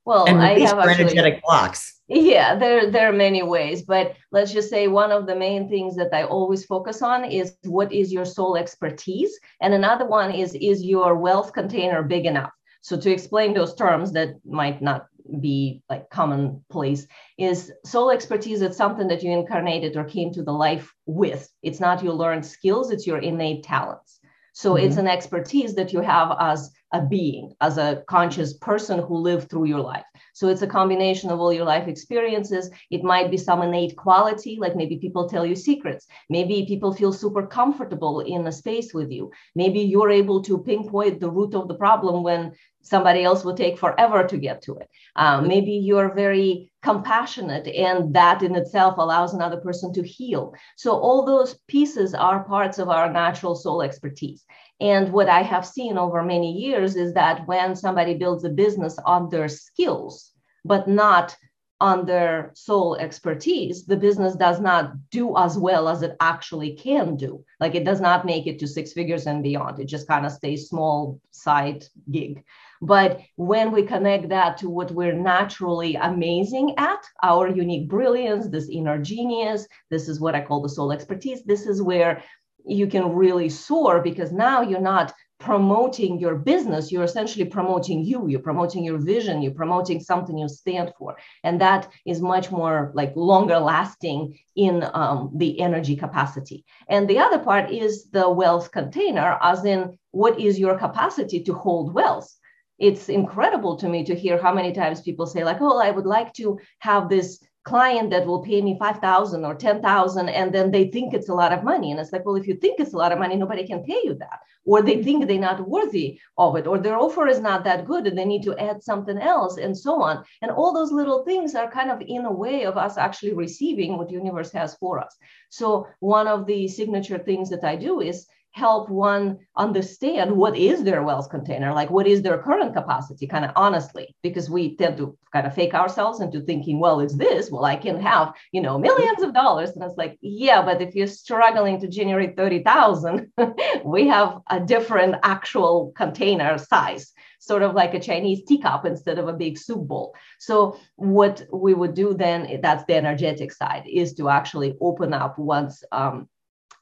Well 0.06 0.25
and 0.25 0.39
i 0.39 0.59
have 0.59 0.77
energetic 0.77 1.41
blocks. 1.41 2.00
Yeah 2.07 2.56
there 2.56 2.91
there 2.91 3.09
are 3.09 3.13
many 3.13 3.41
ways 3.41 3.81
but 3.81 4.15
let's 4.31 4.53
just 4.53 4.69
say 4.69 4.88
one 4.88 5.12
of 5.12 5.25
the 5.25 5.35
main 5.35 5.67
things 5.67 5.95
that 5.95 6.13
i 6.13 6.23
always 6.23 6.63
focus 6.63 7.01
on 7.01 7.25
is 7.25 7.56
what 7.63 7.91
is 7.91 8.13
your 8.13 8.25
soul 8.25 8.56
expertise 8.56 9.39
and 9.62 9.73
another 9.73 10.06
one 10.06 10.31
is 10.31 10.53
is 10.53 10.83
your 10.83 11.15
wealth 11.15 11.53
container 11.53 12.03
big 12.03 12.27
enough? 12.27 12.51
So 12.81 12.95
to 12.97 13.09
explain 13.09 13.56
those 13.56 13.73
terms 13.73 14.12
that 14.12 14.35
might 14.45 14.79
not 14.79 15.07
be 15.39 15.81
like 15.89 16.10
commonplace 16.10 17.07
is 17.38 17.72
soul 17.83 18.12
expertise 18.12 18.62
it's 18.62 18.77
something 18.77 19.07
that 19.07 19.24
you 19.24 19.31
incarnated 19.31 19.98
or 19.98 20.04
came 20.04 20.31
to 20.33 20.44
the 20.44 20.51
life 20.51 20.94
with. 21.06 21.50
It's 21.63 21.80
not 21.80 22.04
your 22.04 22.13
learned 22.13 22.45
skills 22.45 22.92
it's 22.92 23.07
your 23.07 23.19
innate 23.19 23.63
talents. 23.63 24.19
So 24.54 24.75
mm-hmm. 24.75 24.86
it's 24.86 24.98
an 24.98 25.07
expertise 25.07 25.75
that 25.75 25.92
you 25.92 26.00
have 26.00 26.36
as 26.39 26.72
a 26.94 27.01
being 27.01 27.54
as 27.60 27.77
a 27.77 28.04
conscious 28.07 28.54
person 28.54 29.00
who 29.00 29.18
lived 29.18 29.50
through 29.50 29.66
your 29.66 29.81
life. 29.81 30.06
So 30.33 30.48
it's 30.48 30.62
a 30.62 30.68
combination 30.68 31.30
of 31.30 31.39
all 31.39 31.51
your 31.51 31.66
life 31.66 31.88
experiences. 31.89 32.69
It 32.89 33.04
might 33.04 33.30
be 33.30 33.38
some 33.38 33.62
innate 33.62 33.98
quality 33.98 34.57
like 34.60 34.75
maybe 34.75 34.98
people 34.98 35.27
tell 35.27 35.45
you 35.45 35.56
secrets. 35.56 36.07
Maybe 36.30 36.66
people 36.66 36.94
feel 36.94 37.12
super 37.12 37.45
comfortable 37.45 38.22
in 38.22 38.48
a 38.48 38.51
space 38.51 38.94
with 38.94 39.12
you. 39.12 39.31
Maybe 39.56 39.81
you're 39.81 40.12
able 40.12 40.42
to 40.44 40.63
pinpoint 40.63 41.19
the 41.19 41.31
root 41.31 41.54
of 41.54 41.68
the 41.68 41.75
problem 41.75 42.24
when 42.24 42.54
somebody 42.85 43.23
else 43.23 43.43
will 43.43 43.55
take 43.55 43.77
forever 43.77 44.25
to 44.25 44.37
get 44.37 44.61
to 44.61 44.75
it. 44.77 44.87
Um, 45.15 45.47
maybe 45.47 45.71
you're 45.71 46.13
very 46.13 46.71
compassionate, 46.83 47.67
and 47.67 48.13
that 48.13 48.43
in 48.43 48.55
itself 48.55 48.95
allows 48.97 49.33
another 49.33 49.57
person 49.57 49.91
to 49.93 50.03
heal. 50.03 50.53
So, 50.77 50.91
all 50.91 51.25
those 51.25 51.55
pieces 51.67 52.13
are 52.13 52.43
parts 52.43 52.77
of 52.79 52.89
our 52.89 53.11
natural 53.11 53.55
soul 53.55 53.81
expertise. 53.81 54.45
And 54.79 55.11
what 55.11 55.29
I 55.29 55.41
have 55.41 55.65
seen 55.65 55.97
over 55.97 56.21
many 56.21 56.51
years 56.51 56.95
is 56.95 57.13
that 57.13 57.47
when 57.47 57.75
somebody 57.75 58.13
builds 58.13 58.43
a 58.43 58.49
business 58.49 58.97
on 59.05 59.29
their 59.29 59.47
skills, 59.47 60.31
but 60.63 60.88
not 60.88 61.35
on 61.81 62.05
their 62.05 62.51
soul 62.55 62.95
expertise, 62.95 63.85
the 63.85 63.97
business 63.97 64.35
does 64.35 64.59
not 64.59 64.93
do 65.11 65.38
as 65.38 65.57
well 65.57 65.89
as 65.89 66.01
it 66.01 66.15
actually 66.21 66.73
can 66.75 67.15
do. 67.17 67.43
Like 67.59 67.75
it 67.75 67.83
does 67.83 67.99
not 67.99 68.25
make 68.25 68.47
it 68.47 68.59
to 68.59 68.67
six 68.67 68.93
figures 68.93 69.27
and 69.27 69.43
beyond. 69.43 69.79
It 69.79 69.85
just 69.85 70.07
kind 70.07 70.25
of 70.25 70.31
stays 70.31 70.69
small 70.69 71.19
side 71.31 71.85
gig. 72.09 72.43
But 72.81 73.22
when 73.36 73.72
we 73.72 73.83
connect 73.83 74.30
that 74.30 74.57
to 74.57 74.69
what 74.69 74.92
we're 74.92 75.13
naturally 75.13 75.95
amazing 75.95 76.75
at, 76.77 77.04
our 77.24 77.48
unique 77.48 77.88
brilliance, 77.88 78.48
this 78.48 78.69
inner 78.69 78.98
genius, 78.98 79.68
this 79.89 80.07
is 80.10 80.19
what 80.19 80.36
I 80.36 80.42
call 80.42 80.62
the 80.62 80.69
soul 80.69 80.92
expertise. 80.92 81.44
This 81.44 81.66
is 81.66 81.81
where 81.81 82.24
you 82.66 82.88
can 82.88 83.13
really 83.13 83.50
soar 83.50 84.01
because 84.01 84.31
now 84.31 84.62
you're 84.62 84.81
not 84.81 85.13
promoting 85.38 86.18
your 86.18 86.36
business 86.36 86.92
you're 86.92 87.04
essentially 87.04 87.44
promoting 87.44 88.04
you 88.04 88.25
you're 88.27 88.39
promoting 88.39 88.86
your 88.86 88.98
vision 88.98 89.42
you're 89.42 89.54
promoting 89.54 90.00
something 90.00 90.38
you 90.38 90.48
stand 90.48 90.94
for 90.98 91.18
and 91.44 91.60
that 91.60 91.89
is 92.06 92.22
much 92.22 92.51
more 92.51 92.92
like 92.95 93.13
longer 93.18 93.60
lasting 93.60 94.39
in 94.56 94.83
um, 94.94 95.30
the 95.36 95.60
energy 95.60 95.95
capacity 95.95 96.63
and 96.88 97.10
the 97.10 97.20
other 97.20 97.38
part 97.38 97.70
is 97.70 98.10
the 98.12 98.27
wealth 98.29 98.72
container 98.72 99.38
as 99.41 99.65
in 99.65 99.98
what 100.12 100.39
is 100.39 100.58
your 100.58 100.77
capacity 100.77 101.44
to 101.44 101.53
hold 101.53 101.94
wealth 101.94 102.34
it's 102.77 103.10
incredible 103.10 103.75
to 103.77 103.89
me 103.89 104.03
to 104.03 104.15
hear 104.15 104.41
how 104.41 104.53
many 104.53 104.74
times 104.74 105.01
people 105.01 105.25
say 105.25 105.44
like 105.44 105.62
oh 105.62 105.79
i 105.79 105.91
would 105.91 106.05
like 106.05 106.34
to 106.34 106.60
have 106.79 107.10
this 107.10 107.39
client 107.65 108.12
that 108.12 108.27
will 108.27 108.44
pay 108.44 108.62
me 108.62 108.77
5000 108.77 109.44
or 109.44 109.55
10000 109.55 110.29
and 110.29 110.53
then 110.53 110.70
they 110.72 110.88
think 110.89 111.13
it's 111.13 111.29
a 111.29 111.34
lot 111.34 111.51
of 111.51 111.63
money. 111.63 111.91
And 111.91 112.00
it's 112.00 112.12
like 112.13 112.25
well 112.25 112.36
if 112.36 112.48
you 112.48 112.55
think 112.55 112.79
it's 112.79 112.94
a 112.94 112.98
lot 112.98 113.12
of 113.12 113.20
money 113.20 113.36
nobody 113.36 113.65
can 113.67 113.84
pay 113.84 114.01
you 114.03 114.13
that. 114.15 114.39
Or 114.65 114.82
they 114.82 115.03
think 115.03 115.27
they're 115.27 115.39
not 115.39 115.67
worthy 115.67 116.20
of 116.38 116.55
it 116.55 116.67
or 116.67 116.77
their 116.77 116.98
offer 116.98 117.27
is 117.27 117.39
not 117.39 117.63
that 117.65 117.86
good 117.86 118.08
and 118.08 118.17
they 118.17 118.25
need 118.25 118.44
to 118.44 118.58
add 118.58 118.84
something 118.84 119.17
else 119.17 119.58
and 119.58 119.77
so 119.77 120.01
on. 120.01 120.24
And 120.41 120.51
all 120.51 120.74
those 120.74 120.91
little 120.91 121.24
things 121.24 121.55
are 121.55 121.70
kind 121.70 121.91
of 121.91 122.01
in 122.01 122.25
a 122.25 122.32
way 122.32 122.65
of 122.65 122.77
us 122.77 122.98
actually 122.98 123.34
receiving 123.34 123.98
what 123.98 124.08
the 124.08 124.13
universe 124.13 124.51
has 124.53 124.75
for 124.75 125.00
us. 125.00 125.15
So 125.50 125.88
one 126.00 126.27
of 126.27 126.46
the 126.46 126.67
signature 126.67 127.17
things 127.17 127.50
that 127.50 127.63
i 127.63 127.75
do 127.75 128.01
is 128.01 128.27
help 128.55 128.89
one 128.89 129.38
understand 129.57 130.31
what 130.31 130.55
is 130.55 130.81
their 130.85 131.03
wealth 131.03 131.29
container 131.29 131.74
like 131.74 131.89
what 131.89 132.07
is 132.07 132.21
their 132.21 132.38
current 132.38 132.74
capacity 132.74 133.27
kind 133.27 133.43
of 133.43 133.51
honestly 133.57 134.15
because 134.24 134.50
we 134.50 134.77
tend 134.77 134.95
to 134.95 135.17
kind 135.33 135.45
of 135.45 135.53
fake 135.53 135.74
ourselves 135.74 136.21
into 136.21 136.39
thinking 136.39 136.79
well 136.79 137.01
it's 137.01 137.17
this 137.17 137.51
well 137.51 137.65
i 137.65 137.75
can 137.75 138.00
have 138.00 138.33
you 138.53 138.62
know 138.62 138.79
millions 138.79 139.21
of 139.21 139.33
dollars 139.33 139.71
and 139.71 139.83
it's 139.83 139.97
like 139.97 140.17
yeah 140.21 140.62
but 140.62 140.81
if 140.81 140.95
you're 140.95 141.05
struggling 141.05 141.81
to 141.81 141.89
generate 141.89 142.38
30,000 142.38 143.29
we 143.83 144.07
have 144.07 144.39
a 144.50 144.62
different 144.62 145.15
actual 145.21 145.91
container 145.97 146.57
size 146.57 147.12
sort 147.39 147.62
of 147.62 147.75
like 147.75 147.93
a 147.93 148.00
Chinese 148.00 148.43
teacup 148.47 148.85
instead 148.85 149.19
of 149.19 149.27
a 149.27 149.33
big 149.33 149.55
soup 149.55 149.88
bowl. 149.88 150.15
So 150.39 150.79
what 150.95 151.43
we 151.53 151.75
would 151.75 151.93
do 151.93 152.15
then, 152.15 152.59
that's 152.59 152.83
the 152.85 152.95
energetic 152.95 153.51
side, 153.51 153.83
is 153.85 154.15
to 154.15 154.29
actually 154.29 154.75
open 154.81 155.13
up 155.13 155.38
one's 155.38 155.83
um, 155.91 156.27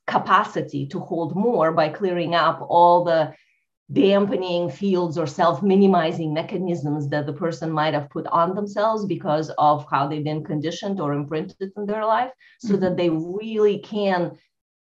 capacity 0.08 0.86
to 0.88 1.00
hold 1.00 1.36
more 1.36 1.72
by 1.72 1.90
clearing 1.90 2.36
up 2.36 2.66
all 2.70 3.04
the 3.04 3.34
dampening 3.92 4.70
fields 4.70 5.18
or 5.18 5.28
self 5.28 5.62
minimizing 5.62 6.34
mechanisms 6.34 7.10
that 7.10 7.26
the 7.26 7.34
person 7.34 7.72
might 7.72 7.94
have 7.94 8.10
put 8.10 8.26
on 8.28 8.56
themselves 8.56 9.06
because 9.06 9.50
of 9.58 9.86
how 9.90 10.08
they've 10.08 10.24
been 10.24 10.44
conditioned 10.44 11.00
or 11.00 11.14
imprinted 11.14 11.72
in 11.78 11.86
their 11.86 12.06
life, 12.06 12.32
so 12.60 12.74
mm-hmm. 12.74 12.82
that 12.82 12.98
they 12.98 13.10
really 13.10 13.80
can 13.80 14.38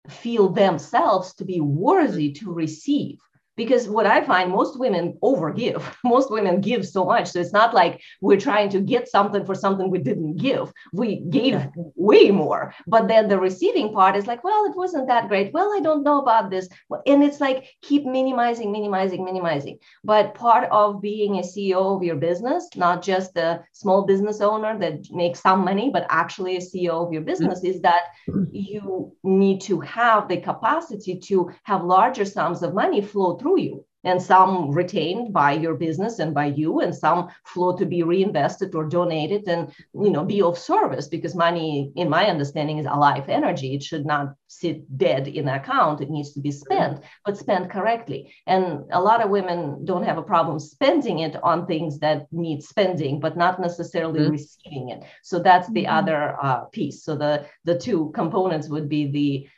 feel 0.09 0.49
themselves 0.49 1.35
to 1.35 1.45
be 1.45 1.61
worthy 1.61 2.33
to 2.33 2.53
receive 2.53 3.19
because 3.63 3.89
what 3.89 4.07
i 4.07 4.19
find 4.33 4.51
most 4.51 4.79
women 4.79 5.19
overgive. 5.23 5.83
Most 6.05 6.31
women 6.31 6.61
give 6.61 6.87
so 6.87 7.05
much. 7.05 7.27
So 7.31 7.41
it's 7.41 7.53
not 7.53 7.75
like 7.75 8.01
we're 8.21 8.45
trying 8.49 8.69
to 8.71 8.81
get 8.81 9.09
something 9.09 9.45
for 9.45 9.55
something 9.55 9.91
we 9.91 9.99
didn't 9.99 10.37
give. 10.37 10.73
We 10.93 11.09
gave 11.39 11.55
yeah. 11.55 11.67
way 12.11 12.31
more. 12.31 12.75
But 12.87 13.09
then 13.09 13.29
the 13.29 13.39
receiving 13.39 13.93
part 13.93 14.17
is 14.17 14.27
like 14.27 14.43
well 14.45 14.65
it 14.69 14.77
wasn't 14.77 15.09
that 15.09 15.29
great. 15.29 15.53
Well 15.53 15.71
i 15.77 15.81
don't 15.81 16.07
know 16.09 16.19
about 16.21 16.51
this. 16.51 16.69
And 17.07 17.23
it's 17.23 17.41
like 17.41 17.59
keep 17.83 18.05
minimizing 18.05 18.73
minimizing 18.73 19.25
minimizing. 19.25 19.79
But 20.05 20.35
part 20.35 20.65
of 20.71 21.03
being 21.03 21.33
a 21.37 21.43
ceo 21.51 21.97
of 21.97 22.03
your 22.03 22.17
business 22.17 22.63
not 22.77 23.03
just 23.03 23.37
a 23.37 23.63
small 23.73 24.01
business 24.13 24.41
owner 24.41 24.73
that 24.79 24.99
makes 25.23 25.41
some 25.47 25.65
money 25.71 25.91
but 25.97 26.07
actually 26.09 26.57
a 26.57 26.61
ceo 26.69 26.95
of 27.05 27.13
your 27.13 27.25
business 27.31 27.59
mm-hmm. 27.61 27.75
is 27.75 27.81
that 27.83 28.05
you 28.53 29.15
need 29.23 29.61
to 29.71 29.81
have 29.81 30.29
the 30.29 30.39
capacity 30.51 31.15
to 31.29 31.51
have 31.65 31.85
larger 31.97 32.25
sums 32.25 32.63
of 32.63 32.75
money 32.83 33.01
flow 33.01 33.37
through 33.37 33.50
you. 33.57 33.85
And 34.03 34.23
some 34.23 34.71
retained 34.71 35.35
by 35.35 35.53
your 35.53 35.75
business 35.75 36.21
and 36.21 36.33
by 36.33 36.47
you 36.47 36.81
and 36.81 36.95
some 36.95 37.29
flow 37.45 37.77
to 37.77 37.85
be 37.85 38.03
reinvested 38.03 38.75
or 38.75 38.89
donated 38.89 39.47
and 39.47 39.71
you 39.93 40.09
know 40.09 40.25
be 40.25 40.41
of 40.41 40.57
service 40.57 41.07
because 41.07 41.35
money 41.35 41.93
in 41.97 42.09
my 42.09 42.27
understanding 42.27 42.79
is 42.79 42.87
alive 42.87 43.29
energy. 43.29 43.75
It 43.75 43.83
should 43.83 44.07
not 44.07 44.35
sit 44.47 44.97
dead 44.97 45.29
in 45.29 45.49
an 45.49 45.55
account. 45.55 46.01
It 46.01 46.09
needs 46.09 46.33
to 46.33 46.41
be 46.41 46.51
spent 46.51 47.05
but 47.27 47.37
spent 47.37 47.71
correctly. 47.71 48.33
And 48.47 48.85
a 48.91 49.01
lot 49.03 49.23
of 49.23 49.29
women 49.29 49.85
don't 49.85 50.05
have 50.05 50.17
a 50.17 50.23
problem 50.23 50.59
spending 50.61 51.19
it 51.19 51.37
on 51.43 51.67
things 51.67 51.99
that 51.99 52.27
need 52.33 52.63
spending 52.63 53.21
but 53.21 53.37
not 53.37 53.61
necessarily 53.61 54.21
mm-hmm. 54.21 54.33
receiving 54.33 54.89
it. 54.89 55.05
So 55.23 55.41
that's 55.41 55.71
the 55.73 55.85
mm-hmm. 55.85 55.99
other 55.99 56.37
uh, 56.43 56.61
piece. 56.73 57.05
So 57.05 57.17
the 57.17 57.45
the 57.65 57.79
two 57.79 58.13
components 58.15 58.71
would 58.71 58.89
be 58.89 59.11
the 59.11 59.49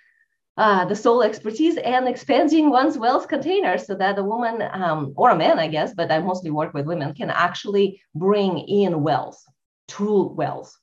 uh, 0.56 0.84
the 0.84 0.96
soul 0.96 1.22
expertise 1.22 1.76
and 1.78 2.06
expanding 2.06 2.70
one's 2.70 2.98
wealth 2.98 3.28
container 3.28 3.78
so 3.78 3.94
that 3.94 4.18
a 4.18 4.22
woman 4.22 4.68
um, 4.72 5.12
or 5.16 5.30
a 5.30 5.36
man, 5.36 5.58
I 5.58 5.68
guess, 5.68 5.94
but 5.94 6.12
I 6.12 6.18
mostly 6.18 6.50
work 6.50 6.74
with 6.74 6.86
women, 6.86 7.14
can 7.14 7.30
actually 7.30 8.02
bring 8.14 8.58
in 8.58 9.02
wealth, 9.02 9.42
true 9.88 10.28
wealth. 10.28 10.76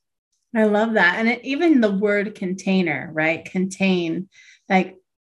I 0.55 0.63
love 0.63 0.93
that. 0.93 1.19
And 1.19 1.29
it, 1.29 1.45
even 1.45 1.81
the 1.81 1.91
word 1.91 2.33
container, 2.33 3.11
right? 3.13 3.45
Contain, 3.45 4.29
like, 4.67 4.95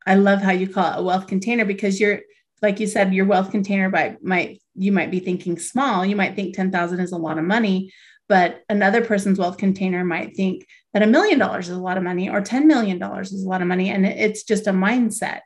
I 0.05 0.15
love 0.15 0.41
how 0.41 0.51
you 0.51 0.67
call 0.67 0.93
it 0.93 1.00
a 1.00 1.03
wealth 1.03 1.25
container 1.25 1.65
because 1.65 2.00
you're, 2.00 2.21
like 2.62 2.79
you 2.79 2.86
said, 2.88 3.13
your 3.13 3.25
wealth 3.25 3.51
container 3.51 3.89
by 3.89 4.17
might 4.21 4.62
you 4.75 4.91
might 4.91 5.12
be 5.12 5.19
thinking 5.19 5.59
small. 5.59 6.05
You 6.05 6.15
might 6.15 6.36
think 6.36 6.55
10,000 6.55 7.00
is 7.00 7.12
a 7.12 7.17
lot 7.17 7.38
of 7.38 7.43
money, 7.43 7.91
but 8.29 8.62
another 8.69 9.03
person's 9.03 9.39
wealth 9.39 9.57
container 9.57 10.05
might 10.05 10.36
think 10.36 10.65
that 10.93 11.03
a 11.03 11.08
million 11.08 11.39
dollars 11.39 11.69
is 11.69 11.77
a 11.77 11.81
lot 11.81 11.98
of 11.98 12.03
money 12.03 12.29
or 12.29 12.41
$10 12.41 12.65
million 12.65 13.01
is 13.22 13.43
a 13.43 13.50
lot 13.50 13.62
of 13.62 13.67
money. 13.67 13.89
And 13.89 14.05
it's 14.05 14.43
just 14.43 14.67
a 14.67 14.72
mindset, 14.72 15.41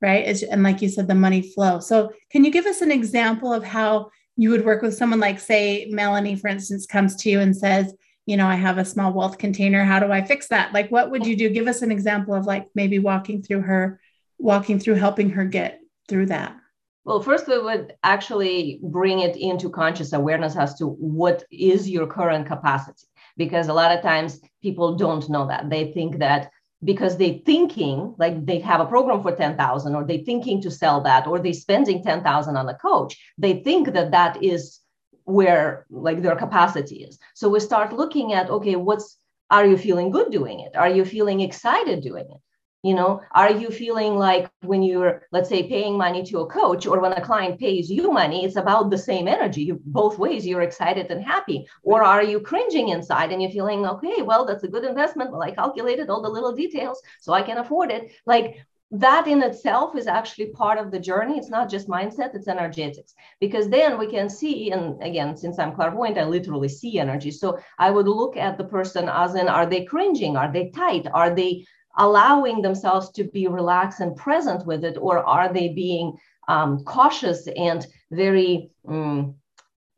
right? 0.00 0.26
It's, 0.26 0.42
and 0.42 0.62
like 0.62 0.82
you 0.82 0.88
said, 0.88 1.08
the 1.08 1.14
money 1.14 1.42
flow. 1.42 1.80
So, 1.80 2.12
can 2.30 2.44
you 2.44 2.50
give 2.50 2.66
us 2.66 2.82
an 2.82 2.90
example 2.90 3.52
of 3.52 3.64
how 3.64 4.10
you 4.36 4.50
would 4.50 4.64
work 4.64 4.82
with 4.82 4.94
someone 4.94 5.20
like, 5.20 5.38
say, 5.40 5.86
Melanie, 5.90 6.36
for 6.36 6.48
instance, 6.48 6.86
comes 6.86 7.16
to 7.16 7.30
you 7.30 7.40
and 7.40 7.56
says, 7.56 7.94
you 8.26 8.36
know, 8.36 8.46
I 8.46 8.54
have 8.54 8.78
a 8.78 8.84
small 8.84 9.12
wealth 9.12 9.38
container. 9.38 9.84
How 9.84 9.98
do 9.98 10.12
I 10.12 10.22
fix 10.22 10.48
that? 10.48 10.72
Like, 10.72 10.90
what 10.90 11.10
would 11.10 11.26
you 11.26 11.36
do? 11.36 11.48
Give 11.48 11.66
us 11.66 11.82
an 11.82 11.90
example 11.90 12.34
of 12.34 12.46
like 12.46 12.68
maybe 12.74 12.98
walking 12.98 13.42
through 13.42 13.62
her, 13.62 14.00
walking 14.38 14.78
through 14.78 14.94
helping 14.94 15.30
her 15.30 15.44
get 15.44 15.80
through 16.08 16.26
that. 16.26 16.56
Well, 17.04 17.20
first, 17.20 17.48
we 17.48 17.58
would 17.58 17.94
actually 18.04 18.78
bring 18.80 19.20
it 19.20 19.36
into 19.36 19.68
conscious 19.70 20.12
awareness 20.12 20.56
as 20.56 20.74
to 20.74 20.86
what 20.86 21.44
is 21.50 21.90
your 21.90 22.06
current 22.06 22.46
capacity. 22.46 23.06
Because 23.36 23.68
a 23.68 23.74
lot 23.74 23.96
of 23.96 24.02
times 24.02 24.40
people 24.62 24.96
don't 24.96 25.28
know 25.28 25.46
that. 25.48 25.70
They 25.70 25.92
think 25.92 26.18
that 26.18 26.50
because 26.84 27.16
they 27.16 27.42
thinking 27.46 28.14
like 28.18 28.44
they 28.44 28.58
have 28.58 28.80
a 28.80 28.86
program 28.86 29.22
for 29.22 29.34
10,000 29.34 29.94
or 29.94 30.04
they 30.04 30.18
thinking 30.18 30.60
to 30.62 30.70
sell 30.70 31.00
that 31.02 31.26
or 31.26 31.38
they 31.38 31.52
spending 31.52 32.02
10,000 32.02 32.56
on 32.56 32.68
a 32.68 32.74
coach, 32.74 33.16
they 33.38 33.62
think 33.62 33.92
that 33.92 34.10
that 34.10 34.42
is 34.42 34.80
where 35.24 35.86
like 35.90 36.22
their 36.22 36.36
capacity 36.36 37.04
is. 37.04 37.18
So 37.34 37.48
we 37.48 37.60
start 37.60 37.92
looking 37.92 38.32
at, 38.32 38.50
okay, 38.50 38.76
what's, 38.76 39.16
are 39.50 39.66
you 39.66 39.76
feeling 39.76 40.10
good 40.10 40.32
doing 40.32 40.60
it? 40.60 40.74
Are 40.74 40.88
you 40.88 41.04
feeling 41.04 41.40
excited 41.40 42.02
doing 42.02 42.24
it? 42.24 42.40
You 42.82 42.94
know 42.94 43.20
are 43.32 43.52
you 43.52 43.70
feeling 43.70 44.16
like 44.16 44.50
when 44.62 44.82
you're 44.82 45.22
let's 45.30 45.48
say 45.48 45.68
paying 45.68 45.96
money 45.96 46.22
to 46.24 46.40
a 46.40 46.46
coach 46.46 46.86
or 46.86 47.00
when 47.00 47.12
a 47.12 47.24
client 47.24 47.58
pays 47.58 47.90
you 47.90 48.10
money 48.10 48.44
it's 48.44 48.56
about 48.56 48.90
the 48.90 48.98
same 48.98 49.28
energy 49.28 49.62
you, 49.62 49.80
both 49.86 50.18
ways 50.18 50.46
you're 50.46 50.62
excited 50.62 51.10
and 51.10 51.24
happy 51.24 51.66
or 51.82 52.02
are 52.02 52.22
you 52.22 52.40
cringing 52.40 52.88
inside 52.88 53.30
and 53.30 53.40
you're 53.40 53.50
feeling 53.50 53.86
okay 53.86 54.22
well 54.22 54.44
that's 54.44 54.64
a 54.64 54.68
good 54.68 54.84
investment 54.84 55.30
well 55.30 55.42
i 55.42 55.50
calculated 55.50 56.10
all 56.10 56.22
the 56.22 56.28
little 56.28 56.52
details 56.52 57.00
so 57.20 57.32
i 57.32 57.42
can 57.42 57.58
afford 57.58 57.90
it 57.90 58.10
like 58.26 58.56
that 58.94 59.26
in 59.26 59.42
itself 59.42 59.96
is 59.96 60.06
actually 60.06 60.48
part 60.48 60.78
of 60.78 60.90
the 60.90 61.00
journey. 61.00 61.38
It's 61.38 61.48
not 61.48 61.70
just 61.70 61.88
mindset, 61.88 62.34
it's 62.34 62.46
energetics. 62.46 63.14
Because 63.40 63.70
then 63.70 63.98
we 63.98 64.06
can 64.06 64.28
see, 64.28 64.70
and 64.70 65.02
again, 65.02 65.34
since 65.34 65.58
I'm 65.58 65.74
clairvoyant, 65.74 66.18
I 66.18 66.24
literally 66.24 66.68
see 66.68 66.98
energy. 66.98 67.30
So 67.30 67.58
I 67.78 67.90
would 67.90 68.06
look 68.06 68.36
at 68.36 68.58
the 68.58 68.64
person 68.64 69.08
as 69.08 69.34
in 69.34 69.48
are 69.48 69.64
they 69.64 69.86
cringing? 69.86 70.36
Are 70.36 70.52
they 70.52 70.68
tight? 70.68 71.06
Are 71.14 71.34
they 71.34 71.64
allowing 71.96 72.62
themselves 72.62 73.10
to 73.10 73.24
be 73.24 73.46
relaxed 73.46 74.00
and 74.00 74.16
present 74.16 74.66
with 74.66 74.84
it, 74.84 74.96
or 74.98 75.18
are 75.18 75.52
they 75.52 75.68
being 75.68 76.16
um, 76.48 76.84
cautious 76.84 77.46
and 77.56 77.86
very 78.10 78.70
um, 78.88 79.36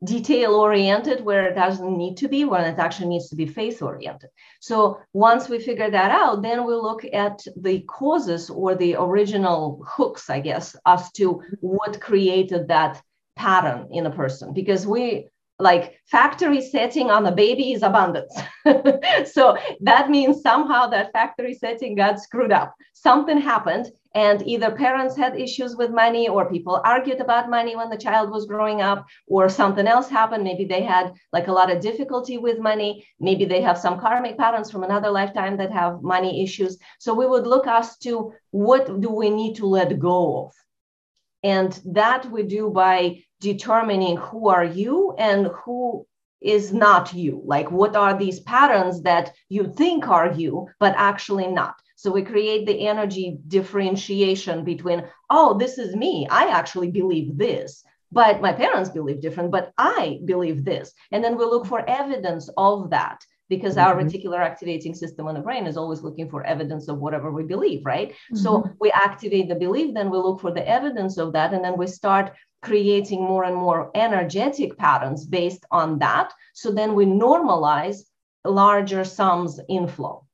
detail 0.03 0.55
oriented 0.55 1.23
where 1.23 1.47
it 1.47 1.55
doesn't 1.55 1.97
need 1.97 2.17
to 2.17 2.27
be, 2.27 2.45
when 2.45 2.65
it 2.65 2.77
actually 2.79 3.07
needs 3.07 3.29
to 3.29 3.35
be 3.35 3.45
face 3.45 3.81
oriented? 3.81 4.29
So 4.59 4.99
once 5.13 5.49
we 5.49 5.59
figure 5.59 5.89
that 5.89 6.11
out, 6.11 6.41
then 6.41 6.65
we 6.65 6.73
look 6.73 7.05
at 7.11 7.41
the 7.55 7.81
causes 7.81 8.49
or 8.49 8.75
the 8.75 8.95
original 8.95 9.83
hooks, 9.87 10.29
I 10.29 10.39
guess, 10.41 10.75
as 10.85 11.11
to 11.13 11.41
what 11.61 12.01
created 12.01 12.67
that 12.67 13.01
pattern 13.35 13.89
in 13.91 14.05
a 14.05 14.11
person 14.11 14.53
because 14.53 14.87
we 14.87 15.27
like 15.59 15.97
factory 16.05 16.61
setting 16.61 17.09
on 17.09 17.25
a 17.25 17.31
baby 17.31 17.71
is 17.71 17.81
abundance. 17.83 18.35
so 19.31 19.57
that 19.81 20.09
means 20.09 20.41
somehow 20.41 20.87
that 20.87 21.13
factory 21.13 21.53
setting 21.53 21.95
got 21.95 22.19
screwed 22.19 22.51
up. 22.51 22.75
Something 22.93 23.39
happened, 23.39 23.91
and 24.15 24.45
either 24.47 24.71
parents 24.71 25.15
had 25.15 25.39
issues 25.39 25.75
with 25.77 25.91
money, 25.91 26.27
or 26.27 26.49
people 26.49 26.81
argued 26.83 27.21
about 27.21 27.49
money 27.49 27.75
when 27.75 27.89
the 27.89 27.97
child 27.97 28.31
was 28.31 28.47
growing 28.47 28.81
up, 28.81 29.05
or 29.27 29.47
something 29.47 29.87
else 29.87 30.09
happened. 30.09 30.43
Maybe 30.43 30.65
they 30.65 30.81
had 30.81 31.13
like 31.31 31.47
a 31.47 31.53
lot 31.53 31.71
of 31.71 31.81
difficulty 31.81 32.37
with 32.37 32.59
money. 32.59 33.07
Maybe 33.19 33.45
they 33.45 33.61
have 33.61 33.77
some 33.77 33.99
karmic 33.99 34.37
patterns 34.37 34.69
from 34.69 34.83
another 34.83 35.09
lifetime 35.09 35.55
that 35.57 35.71
have 35.71 36.01
money 36.01 36.43
issues. 36.43 36.77
So 36.99 37.13
we 37.13 37.27
would 37.27 37.47
look 37.47 37.67
as 37.67 37.97
to 37.99 38.33
what 38.51 38.99
do 38.99 39.09
we 39.09 39.29
need 39.29 39.55
to 39.57 39.67
let 39.67 39.99
go 39.99 40.45
of. 40.45 40.53
And 41.43 41.79
that 41.85 42.29
we 42.31 42.43
do 42.43 42.71
by 42.71 43.21
determining 43.45 44.17
who 44.17 44.49
are 44.49 44.65
you 44.65 45.13
and 45.19 45.47
who 45.63 46.05
is 46.41 46.73
not 46.73 47.13
you. 47.13 47.41
Like 47.45 47.69
what 47.71 47.95
are 47.95 48.17
these 48.17 48.39
patterns 48.39 49.03
that 49.03 49.33
you 49.49 49.71
think 49.81 50.07
are 50.07 50.31
you 50.33 50.67
but 50.79 50.95
actually 50.97 51.47
not? 51.47 51.75
So 51.95 52.11
we 52.11 52.23
create 52.23 52.65
the 52.65 52.87
energy 52.87 53.37
differentiation 53.47 54.63
between 54.63 54.99
oh 55.29 55.57
this 55.57 55.77
is 55.77 55.95
me. 55.95 56.27
I 56.41 56.43
actually 56.59 56.91
believe 56.91 57.37
this 57.37 57.83
but 58.11 58.41
my 58.41 58.53
parents 58.63 58.89
believe 58.97 59.19
different 59.21 59.51
but 59.51 59.71
i 59.77 60.19
believe 60.25 60.65
this. 60.65 60.87
And 61.11 61.23
then 61.23 61.37
we 61.37 61.45
look 61.45 61.65
for 61.67 61.87
evidence 62.03 62.49
of 62.57 62.89
that 62.89 63.19
because 63.53 63.75
mm-hmm. 63.75 63.87
our 63.87 63.95
reticular 64.01 64.39
activating 64.51 64.95
system 64.95 65.27
in 65.27 65.35
the 65.35 65.47
brain 65.47 65.67
is 65.67 65.77
always 65.77 66.01
looking 66.01 66.29
for 66.29 66.43
evidence 66.43 66.87
of 66.87 66.97
whatever 67.03 67.29
we 67.31 67.43
believe 67.43 67.81
right? 67.93 68.09
Mm-hmm. 68.09 68.43
so 68.43 68.47
we 68.83 68.89
activate 69.07 69.47
the 69.49 69.61
belief 69.65 69.93
then 69.93 70.09
we 70.09 70.17
look 70.17 70.39
for 70.41 70.51
the 70.51 70.67
evidence 70.77 71.17
of 71.23 71.33
that 71.33 71.53
and 71.53 71.63
then 71.63 71.77
we 71.81 71.87
start 71.87 72.33
creating 72.65 73.21
more 73.21 73.43
and 73.45 73.55
more 73.55 73.91
energetic 73.95 74.77
patterns 74.77 75.25
based 75.25 75.65
on 75.71 75.99
that. 75.99 76.33
So 76.53 76.71
then 76.71 76.95
we 76.95 77.05
normalize 77.05 77.99
larger 78.43 79.03
sums 79.05 79.59
inflow. 79.69 80.25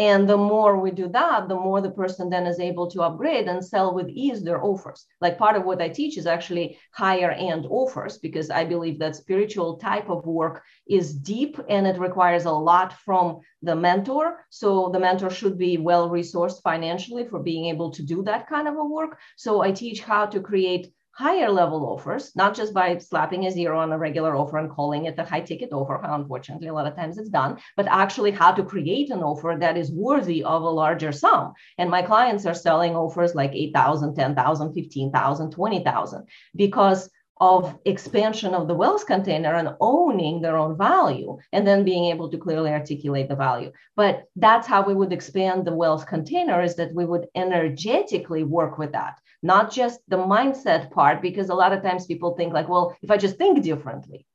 And 0.00 0.28
the 0.28 0.36
more 0.36 0.78
we 0.78 0.92
do 0.92 1.08
that, 1.08 1.48
the 1.48 1.56
more 1.56 1.80
the 1.80 1.90
person 1.90 2.30
then 2.30 2.46
is 2.46 2.60
able 2.60 2.88
to 2.92 3.02
upgrade 3.02 3.48
and 3.48 3.64
sell 3.64 3.92
with 3.92 4.08
ease 4.08 4.44
their 4.44 4.62
offers. 4.62 5.04
Like 5.20 5.38
part 5.38 5.56
of 5.56 5.64
what 5.64 5.82
I 5.82 5.88
teach 5.88 6.16
is 6.16 6.26
actually 6.26 6.78
higher 6.92 7.32
end 7.32 7.66
offers 7.68 8.16
because 8.16 8.48
I 8.48 8.64
believe 8.64 9.00
that 9.00 9.16
spiritual 9.16 9.76
type 9.78 10.08
of 10.08 10.24
work 10.24 10.62
is 10.88 11.12
deep 11.12 11.58
and 11.68 11.84
it 11.84 11.98
requires 11.98 12.44
a 12.44 12.52
lot 12.52 12.92
from 12.92 13.40
the 13.62 13.74
mentor. 13.74 14.44
So 14.50 14.88
the 14.92 15.00
mentor 15.00 15.30
should 15.30 15.58
be 15.58 15.78
well 15.78 16.08
resourced 16.08 16.62
financially 16.62 17.24
for 17.26 17.40
being 17.40 17.64
able 17.64 17.90
to 17.90 18.02
do 18.04 18.22
that 18.22 18.48
kind 18.48 18.68
of 18.68 18.76
a 18.76 18.84
work. 18.84 19.18
So 19.36 19.62
I 19.62 19.72
teach 19.72 20.00
how 20.00 20.26
to 20.26 20.40
create 20.40 20.92
higher 21.18 21.50
level 21.50 21.84
offers, 21.84 22.30
not 22.36 22.54
just 22.54 22.72
by 22.72 22.96
slapping 22.96 23.44
a 23.44 23.50
zero 23.50 23.80
on 23.80 23.90
a 23.90 23.98
regular 23.98 24.36
offer 24.36 24.58
and 24.58 24.70
calling 24.70 25.06
it 25.06 25.18
a 25.18 25.24
high 25.24 25.40
ticket 25.40 25.72
offer. 25.72 26.00
Unfortunately, 26.04 26.68
a 26.68 26.72
lot 26.72 26.86
of 26.86 26.94
times 26.94 27.18
it's 27.18 27.28
done, 27.28 27.58
but 27.76 27.88
actually 27.88 28.30
how 28.30 28.52
to 28.52 28.62
create 28.62 29.10
an 29.10 29.24
offer 29.24 29.56
that 29.58 29.76
is 29.76 29.90
worthy 29.90 30.44
of 30.44 30.62
a 30.62 30.70
larger 30.70 31.10
sum. 31.10 31.54
And 31.76 31.90
my 31.90 32.02
clients 32.02 32.46
are 32.46 32.54
selling 32.54 32.94
offers 32.94 33.34
like 33.34 33.50
8,000, 33.52 34.14
10,000, 34.14 34.72
15,000, 34.72 35.50
20,000 35.50 36.26
because 36.54 37.10
of 37.40 37.76
expansion 37.84 38.54
of 38.54 38.68
the 38.68 38.74
wealth 38.74 39.04
container 39.06 39.54
and 39.54 39.74
owning 39.80 40.40
their 40.40 40.56
own 40.56 40.78
value 40.78 41.36
and 41.52 41.66
then 41.66 41.84
being 41.84 42.04
able 42.04 42.30
to 42.30 42.38
clearly 42.38 42.70
articulate 42.70 43.28
the 43.28 43.36
value 43.36 43.70
but 43.94 44.24
that's 44.34 44.66
how 44.66 44.82
we 44.82 44.92
would 44.92 45.12
expand 45.12 45.64
the 45.64 45.72
wealth 45.72 46.04
container 46.04 46.60
is 46.60 46.74
that 46.74 46.92
we 46.92 47.04
would 47.04 47.28
energetically 47.36 48.42
work 48.42 48.76
with 48.76 48.90
that 48.90 49.20
not 49.42 49.70
just 49.72 50.00
the 50.08 50.16
mindset 50.16 50.90
part, 50.90 51.22
because 51.22 51.48
a 51.48 51.54
lot 51.54 51.72
of 51.72 51.82
times 51.82 52.06
people 52.06 52.34
think 52.34 52.52
like, 52.52 52.68
well, 52.68 52.96
if 53.02 53.10
I 53.10 53.16
just 53.16 53.36
think 53.36 53.62
differently, 53.62 54.26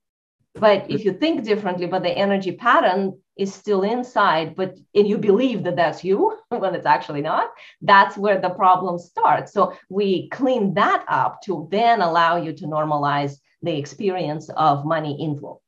but 0.56 0.90
if 0.90 1.04
you 1.04 1.14
think 1.14 1.44
differently, 1.44 1.88
but 1.88 2.04
the 2.04 2.12
energy 2.12 2.52
pattern 2.52 3.18
is 3.38 3.54
still 3.54 3.82
inside, 3.82 4.56
but 4.56 4.78
and 4.94 5.08
you 5.08 5.18
believe 5.18 5.64
that 5.64 5.76
that's 5.76 6.04
you 6.04 6.38
when 6.50 6.76
it's 6.76 6.86
actually 6.86 7.22
not, 7.22 7.50
that's 7.82 8.18
where 8.18 8.40
the 8.40 8.52
problem 8.52 9.00
starts. 9.00 9.52
So 9.52 9.74
we 9.90 10.30
clean 10.30 10.76
that 10.76 11.04
up 11.08 11.42
to 11.44 11.68
then 11.72 12.02
allow 12.02 12.38
you 12.38 12.54
to 12.54 12.66
normalize 12.66 13.38
the 13.64 13.76
experience 13.76 14.50
of 14.56 14.86
money 14.86 15.18
inflow. 15.20 15.60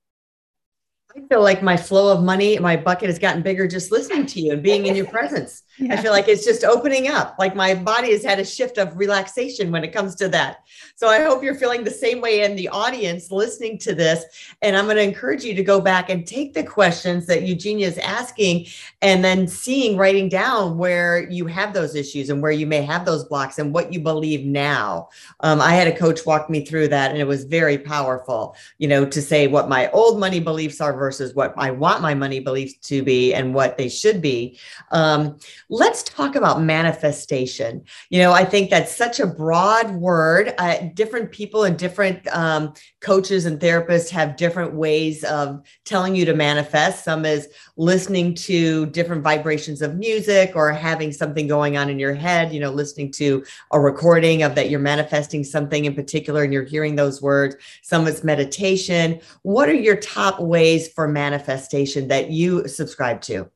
I 1.16 1.22
feel 1.28 1.42
like 1.42 1.64
my 1.64 1.78
flow 1.78 2.12
of 2.12 2.24
money, 2.24 2.60
my 2.60 2.76
bucket 2.76 3.08
has 3.08 3.20
gotten 3.20 3.42
bigger 3.42 3.68
just 3.68 3.90
listening 3.90 4.26
to 4.28 4.42
you 4.42 4.52
and 4.52 4.62
being 4.62 4.86
in 4.86 4.96
your 4.96 5.06
presence. 5.06 5.64
Yeah. 5.78 5.94
I 5.94 5.98
feel 5.98 6.12
like 6.12 6.28
it's 6.28 6.46
just 6.46 6.64
opening 6.64 7.08
up. 7.08 7.36
Like 7.40 7.56
my 7.56 7.74
body 7.74 8.12
has 8.12 8.24
had 8.24 8.40
a 8.40 8.46
shift 8.46 8.78
of 8.78 8.98
relaxation 8.98 9.72
when 9.72 9.84
it 9.84 9.94
comes 9.94 10.16
to 10.16 10.30
that. 10.30 10.60
So 10.96 11.08
I 11.08 11.22
hope 11.22 11.44
you're 11.44 11.56
feeling 11.56 11.84
the 11.84 11.92
same 11.92 12.22
way 12.22 12.42
in 12.42 12.56
the 12.56 12.70
audience 12.70 13.32
listening 13.32 13.78
to 13.80 13.94
this. 13.94 14.56
And 14.62 14.76
I'm 14.76 14.86
going 14.86 14.98
to 14.98 15.04
encourage 15.04 15.44
you 15.44 15.54
to 15.56 15.64
go 15.64 15.82
back 15.82 16.10
and 16.10 16.26
take 16.26 16.54
the 16.54 16.64
questions 16.64 17.28
that 17.28 17.44
Eugenia 17.44 17.88
is 17.88 17.98
asking 17.98 18.68
and 19.02 19.24
then 19.24 19.48
seeing, 19.48 19.98
writing 19.98 20.30
down 20.30 20.78
where 20.78 21.30
you 21.30 21.46
have 21.48 21.74
those 21.74 21.96
issues 21.96 22.30
and 22.30 22.42
where 22.42 22.52
you 22.52 22.68
may 22.68 22.82
have 22.82 23.06
those 23.06 23.26
blocks 23.26 23.60
and 23.60 23.74
what 23.74 23.92
you 23.92 24.00
believe 24.00 24.46
now. 24.46 25.10
Um, 25.42 25.62
I 25.62 25.74
had 25.74 25.88
a 25.88 25.98
coach 25.98 26.26
walk 26.26 26.50
me 26.50 26.66
through 26.66 26.90
that 26.90 27.12
and 27.12 27.20
it 27.20 27.28
was 27.28 27.46
very 27.46 27.78
powerful, 27.78 28.56
you 28.78 28.88
know, 28.88 29.06
to 29.06 29.22
say 29.22 29.48
what 29.48 29.70
my 29.70 29.90
old 29.92 30.20
money 30.20 30.40
beliefs 30.40 30.80
are 30.82 30.94
versus 31.06 31.36
what 31.36 31.54
I 31.56 31.70
want 31.70 32.02
my 32.02 32.16
money 32.16 32.40
beliefs 32.40 32.74
to 32.88 33.04
be 33.04 33.32
and 33.32 33.54
what 33.54 33.78
they 33.78 33.88
should 33.88 34.24
be. 34.24 34.58
Um, 34.90 35.38
let's 35.70 36.02
talk 36.02 36.36
about 36.36 36.64
manifestation. 36.64 37.84
You 38.10 38.24
know, 38.24 38.32
I 38.32 38.44
think 38.44 38.72
that's 38.72 38.96
such 38.96 39.20
a 39.20 39.28
broad 39.28 39.92
word. 39.92 40.56
Uh, 40.58 40.88
different 40.96 41.32
people 41.32 41.64
and 41.66 41.78
different 41.78 42.26
um, 42.36 42.74
coaches 43.02 43.46
and 43.46 43.60
therapists 43.60 44.10
have 44.10 44.36
different 44.36 44.74
ways 44.74 45.24
of 45.26 45.62
telling 45.84 46.16
you 46.16 46.26
to 46.26 46.34
manifest. 46.34 47.04
Some 47.04 47.24
is 47.24 47.50
listening 47.78 48.34
to 48.34 48.88
different 48.88 49.22
vibrations 49.22 49.84
of 49.84 49.98
music 49.98 50.54
or 50.56 50.72
having 50.72 51.12
something 51.12 51.46
going 51.46 51.78
on 51.78 51.88
in 51.88 52.00
your 52.00 52.16
head, 52.16 52.52
you 52.52 52.60
know, 52.60 52.72
listening 52.72 53.12
to 53.12 53.46
a 53.74 53.80
recording 53.80 54.42
of 54.42 54.56
that 54.56 54.72
you're 54.72 54.80
manifesting 54.80 55.44
something 55.44 55.86
in 55.86 55.94
particular 55.94 56.42
and 56.42 56.52
you're 56.52 56.64
hearing 56.64 56.96
those 56.96 57.22
words. 57.22 57.56
Some 57.84 58.08
is 58.08 58.24
meditation. 58.24 59.20
What 59.44 59.70
are 59.70 59.74
your 59.74 59.98
top 59.98 60.40
ways 60.40 60.88
for 60.96 61.08
manifestation 61.08 62.08
that 62.08 62.32
you 62.32 62.68
subscribe 62.68 63.22
to? 63.22 63.50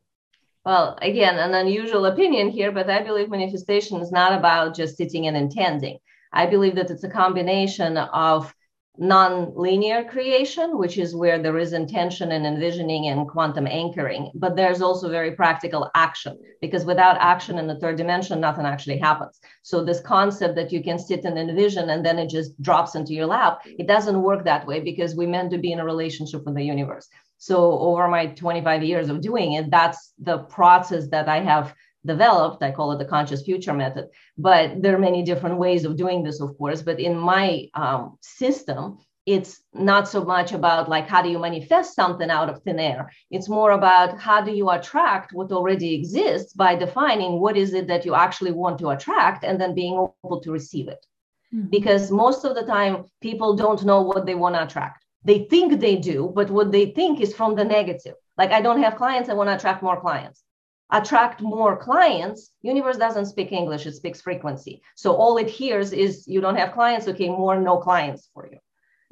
Well, 0.65 0.97
again, 1.01 1.39
an 1.39 1.53
unusual 1.53 2.05
opinion 2.05 2.49
here, 2.49 2.71
but 2.71 2.89
I 2.89 3.01
believe 3.01 3.29
manifestation 3.29 4.01
is 4.01 4.11
not 4.11 4.37
about 4.37 4.75
just 4.75 4.97
sitting 4.97 5.25
and 5.25 5.37
intending. 5.37 5.97
I 6.31 6.45
believe 6.45 6.75
that 6.75 6.91
it's 6.91 7.03
a 7.03 7.09
combination 7.09 7.97
of 7.97 8.53
non-linear 8.99 10.03
creation, 10.03 10.77
which 10.77 10.97
is 10.97 11.15
where 11.15 11.41
there 11.41 11.57
is 11.57 11.71
intention 11.71 12.33
and 12.33 12.45
envisioning 12.45 13.07
and 13.07 13.29
quantum 13.29 13.65
anchoring, 13.65 14.29
but 14.35 14.57
there's 14.57 14.81
also 14.81 15.09
very 15.09 15.31
practical 15.31 15.89
action 15.95 16.37
because 16.59 16.83
without 16.83 17.15
action 17.17 17.57
in 17.57 17.65
the 17.65 17.79
third 17.79 17.95
dimension, 17.95 18.41
nothing 18.41 18.65
actually 18.65 18.97
happens. 18.97 19.39
So 19.61 19.83
this 19.83 20.01
concept 20.01 20.55
that 20.55 20.73
you 20.73 20.83
can 20.83 20.99
sit 20.99 21.23
and 21.23 21.39
envision 21.39 21.89
and 21.89 22.05
then 22.05 22.19
it 22.19 22.29
just 22.29 22.61
drops 22.61 22.95
into 22.95 23.13
your 23.13 23.27
lap, 23.27 23.61
it 23.65 23.87
doesn't 23.87 24.21
work 24.21 24.43
that 24.43 24.67
way 24.67 24.81
because 24.81 25.15
we 25.15 25.25
meant 25.25 25.51
to 25.51 25.57
be 25.57 25.71
in 25.71 25.79
a 25.79 25.85
relationship 25.85 26.43
with 26.43 26.55
the 26.55 26.63
universe. 26.63 27.07
So 27.39 27.79
over 27.79 28.07
my 28.07 28.27
25 28.27 28.83
years 28.83 29.09
of 29.09 29.21
doing 29.21 29.53
it, 29.53 29.71
that's 29.71 30.13
the 30.19 30.39
process 30.39 31.07
that 31.07 31.27
I 31.27 31.39
have 31.39 31.73
developed. 32.05 32.61
I 32.61 32.71
call 32.71 32.91
it 32.91 32.99
the 32.99 33.05
conscious 33.05 33.41
future 33.41 33.73
method. 33.73 34.09
But 34.37 34.81
there 34.81 34.95
are 34.95 34.99
many 34.99 35.23
different 35.23 35.57
ways 35.57 35.85
of 35.85 35.95
doing 35.95 36.21
this, 36.21 36.41
of 36.41 36.57
course. 36.57 36.81
But 36.81 36.99
in 36.99 37.17
my 37.17 37.69
um, 37.73 38.17
system, 38.21 38.99
it's 39.25 39.61
not 39.73 40.07
so 40.07 40.23
much 40.23 40.53
about 40.53 40.89
like 40.89 41.07
how 41.07 41.21
do 41.21 41.29
you 41.29 41.39
manifest 41.39 41.95
something 41.95 42.29
out 42.31 42.49
of 42.49 42.61
thin 42.63 42.79
air 42.79 43.11
it's 43.29 43.49
more 43.49 43.71
about 43.71 44.17
how 44.17 44.41
do 44.41 44.51
you 44.51 44.69
attract 44.69 45.33
what 45.33 45.51
already 45.51 45.93
exists 45.93 46.53
by 46.53 46.73
defining 46.73 47.39
what 47.39 47.55
is 47.55 47.73
it 47.73 47.85
that 47.87 48.05
you 48.05 48.15
actually 48.15 48.51
want 48.51 48.79
to 48.79 48.89
attract 48.89 49.43
and 49.43 49.61
then 49.61 49.75
being 49.75 49.93
able 50.23 50.39
to 50.39 50.51
receive 50.51 50.87
it 50.87 51.05
mm-hmm. 51.53 51.67
because 51.69 52.09
most 52.09 52.43
of 52.43 52.55
the 52.55 52.63
time 52.63 53.05
people 53.21 53.55
don't 53.55 53.85
know 53.85 54.01
what 54.01 54.25
they 54.25 54.35
want 54.35 54.55
to 54.55 54.63
attract 54.63 55.05
they 55.23 55.45
think 55.45 55.79
they 55.79 55.97
do, 55.97 56.31
but 56.33 56.49
what 56.49 56.71
they 56.71 56.87
think 56.87 57.19
is 57.19 57.35
from 57.35 57.55
the 57.55 57.65
negative. 57.65 58.15
Like 58.37 58.51
I 58.51 58.61
don't 58.61 58.81
have 58.83 58.95
clients, 58.95 59.29
I 59.29 59.33
want 59.33 59.49
to 59.49 59.55
attract 59.55 59.83
more 59.83 59.99
clients. 59.99 60.43
Attract 60.91 61.41
more 61.41 61.77
clients. 61.77 62.51
Universe 62.61 62.97
doesn't 62.97 63.27
speak 63.27 63.51
English, 63.51 63.85
it 63.85 63.95
speaks 63.95 64.21
frequency. 64.21 64.81
So 64.95 65.13
all 65.13 65.37
it 65.37 65.49
hears 65.49 65.91
is 65.93 66.27
you 66.27 66.41
don't 66.41 66.55
have 66.55 66.73
clients, 66.73 67.07
okay, 67.07 67.29
more 67.29 67.59
no 67.59 67.77
clients 67.77 68.29
for 68.33 68.47
you. 68.47 68.57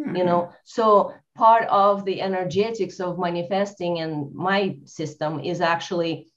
Mm-hmm. 0.02 0.16
You 0.16 0.24
know, 0.24 0.52
so 0.64 1.14
part 1.36 1.68
of 1.68 2.06
the 2.06 2.22
energetics 2.22 3.00
of 3.00 3.20
manifesting 3.20 3.98
in 3.98 4.32
my 4.34 4.78
system 4.86 5.40
is 5.40 5.62
actually 5.62 6.32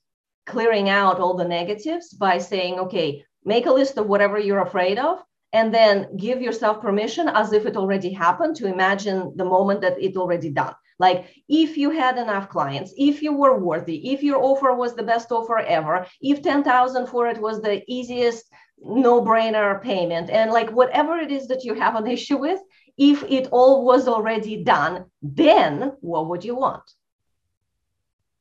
clearing 0.47 0.89
out 0.89 1.21
all 1.21 1.35
the 1.35 1.45
negatives 1.45 2.11
by 2.11 2.39
saying, 2.39 2.81
okay, 2.81 3.25
make 3.45 3.67
a 3.67 3.73
list 3.73 3.97
of 3.99 4.07
whatever 4.07 4.39
you're 4.39 4.63
afraid 4.63 4.99
of 4.99 5.23
and 5.53 5.75
then 5.75 6.17
give 6.17 6.41
yourself 6.41 6.81
permission 6.81 7.29
as 7.29 7.53
if 7.53 7.67
it 7.67 7.77
already 7.77 8.13
happened 8.13 8.57
to 8.57 8.67
imagine 8.67 9.33
the 9.37 9.45
moment 9.45 9.81
that 9.81 10.01
it 10.01 10.17
already 10.17 10.51
done. 10.51 10.75
Like 10.99 11.29
if 11.49 11.77
you 11.77 11.91
had 11.91 12.19
enough 12.19 12.51
clients 12.51 12.93
if 12.97 13.23
you 13.23 13.33
were 13.33 13.59
worthy 13.59 14.13
if 14.13 14.23
your 14.23 14.43
offer 14.43 14.75
was 14.75 14.95
the 14.95 15.03
best 15.03 15.33
offer 15.33 15.59
ever 15.59 16.07
if 16.21 16.43
10000 16.43 17.07
for 17.07 17.27
it 17.27 17.41
was 17.41 17.63
the 17.63 17.83
easiest 17.89 18.45
no 18.83 19.23
brainer 19.23 19.83
payment 19.83 20.29
and 20.31 20.51
like 20.51 20.71
whatever 20.71 21.17
it 21.17 21.31
is 21.31 21.49
that 21.49 21.65
you 21.65 21.75
have 21.75 21.97
an 21.97 22.07
issue 22.17 22.37
with 22.37 22.61
if 22.99 23.23
it 23.23 23.49
all 23.51 23.85
was 23.85 24.07
already 24.09 24.63
done 24.63 25.07
then 25.23 25.93
what 26.01 26.29
would 26.29 26.45
you 26.45 26.55
want? 26.55 26.83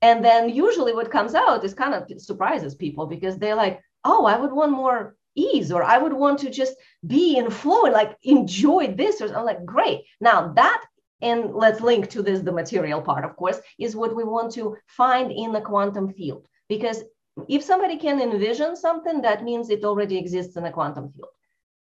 And 0.01 0.23
then 0.23 0.49
usually 0.49 0.93
what 0.93 1.11
comes 1.11 1.35
out 1.35 1.63
is 1.63 1.73
kind 1.73 1.93
of 1.93 2.21
surprises 2.21 2.75
people 2.75 3.05
because 3.07 3.37
they're 3.37 3.55
like 3.55 3.81
oh 4.05 4.25
i 4.25 4.37
would 4.37 4.51
want 4.51 4.71
more 4.71 5.15
ease 5.39 5.71
or 5.71 5.83
i 5.83 5.97
would 5.97 6.13
want 6.23 6.37
to 6.39 6.49
just 6.49 6.75
be 7.15 7.37
in 7.37 7.49
flow 7.49 7.81
and 7.85 7.93
like 7.93 8.11
enjoy 8.23 8.83
this 9.01 9.21
or 9.21 9.27
i'm 9.35 9.45
like 9.45 9.63
great. 9.65 9.99
Now 10.19 10.53
that 10.61 10.81
and 11.21 11.53
let's 11.53 11.81
link 11.81 12.09
to 12.09 12.21
this 12.21 12.41
the 12.41 12.59
material 12.61 13.01
part 13.01 13.25
of 13.25 13.35
course 13.35 13.59
is 13.77 13.95
what 13.95 14.15
we 14.15 14.23
want 14.23 14.53
to 14.53 14.77
find 14.87 15.31
in 15.31 15.51
the 15.51 15.61
quantum 15.61 16.13
field. 16.13 16.47
Because 16.67 17.03
if 17.47 17.63
somebody 17.63 17.97
can 17.97 18.21
envision 18.21 18.75
something 18.75 19.21
that 19.21 19.43
means 19.43 19.69
it 19.69 19.83
already 19.83 20.17
exists 20.17 20.55
in 20.57 20.63
the 20.63 20.71
quantum 20.77 21.11
field. 21.11 21.33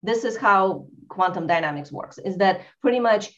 This 0.02 0.24
is 0.24 0.36
how 0.36 0.86
quantum 1.08 1.46
dynamics 1.46 1.92
works 1.92 2.18
is 2.18 2.36
that 2.38 2.62
pretty 2.82 3.00
much 3.00 3.32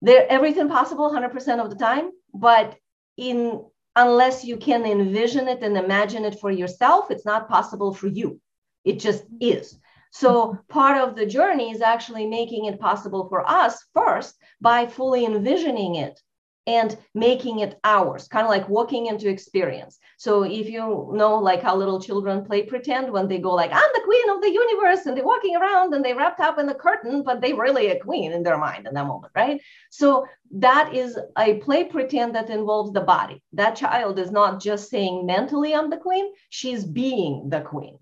there 0.00 0.26
everything 0.28 0.68
possible 0.68 1.10
100% 1.10 1.62
of 1.62 1.70
the 1.70 1.76
time 1.76 2.10
but 2.34 2.76
in 3.16 3.62
unless 3.94 4.44
you 4.44 4.56
can 4.56 4.84
envision 4.86 5.48
it 5.48 5.62
and 5.62 5.76
imagine 5.76 6.24
it 6.24 6.40
for 6.40 6.50
yourself 6.50 7.10
it's 7.10 7.26
not 7.26 7.48
possible 7.48 7.92
for 7.92 8.08
you 8.08 8.40
it 8.84 8.98
just 9.00 9.24
mm-hmm. 9.24 9.58
is. 9.58 9.78
So 10.10 10.58
part 10.68 10.98
of 11.00 11.16
the 11.16 11.26
journey 11.26 11.70
is 11.70 11.80
actually 11.80 12.26
making 12.26 12.66
it 12.66 12.78
possible 12.78 13.28
for 13.28 13.48
us 13.48 13.82
first 13.94 14.36
by 14.60 14.86
fully 14.86 15.24
envisioning 15.24 15.94
it 15.94 16.20
and 16.66 16.96
making 17.14 17.58
it 17.58 17.78
ours, 17.82 18.28
kind 18.28 18.44
of 18.44 18.50
like 18.50 18.68
walking 18.68 19.06
into 19.06 19.28
experience. 19.28 19.98
So 20.18 20.44
if 20.44 20.68
you 20.68 21.10
know 21.12 21.38
like 21.38 21.62
how 21.62 21.74
little 21.76 22.00
children 22.00 22.44
play 22.44 22.62
pretend 22.62 23.10
when 23.10 23.26
they 23.26 23.38
go 23.38 23.52
like, 23.52 23.72
I'm 23.72 23.90
the 23.94 24.02
queen 24.04 24.30
of 24.30 24.42
the 24.42 24.52
universe, 24.52 25.06
and 25.06 25.16
they're 25.16 25.24
walking 25.24 25.56
around 25.56 25.92
and 25.92 26.04
they 26.04 26.14
wrapped 26.14 26.40
up 26.40 26.58
in 26.58 26.66
the 26.66 26.74
curtain, 26.74 27.24
but 27.24 27.40
they 27.40 27.52
really 27.52 27.88
a 27.88 27.98
queen 27.98 28.32
in 28.32 28.44
their 28.44 28.58
mind 28.58 28.86
in 28.86 28.94
that 28.94 29.06
moment, 29.06 29.32
right? 29.34 29.60
So 29.90 30.26
that 30.52 30.94
is 30.94 31.18
a 31.36 31.54
play 31.54 31.84
pretend 31.84 32.34
that 32.36 32.50
involves 32.50 32.92
the 32.92 33.00
body. 33.00 33.42
That 33.54 33.74
child 33.74 34.18
is 34.18 34.30
not 34.30 34.60
just 34.60 34.88
saying 34.88 35.26
mentally 35.26 35.74
I'm 35.74 35.90
the 35.90 35.96
queen, 35.96 36.32
she's 36.50 36.84
being 36.84 37.48
the 37.48 37.62
queen. 37.62 37.98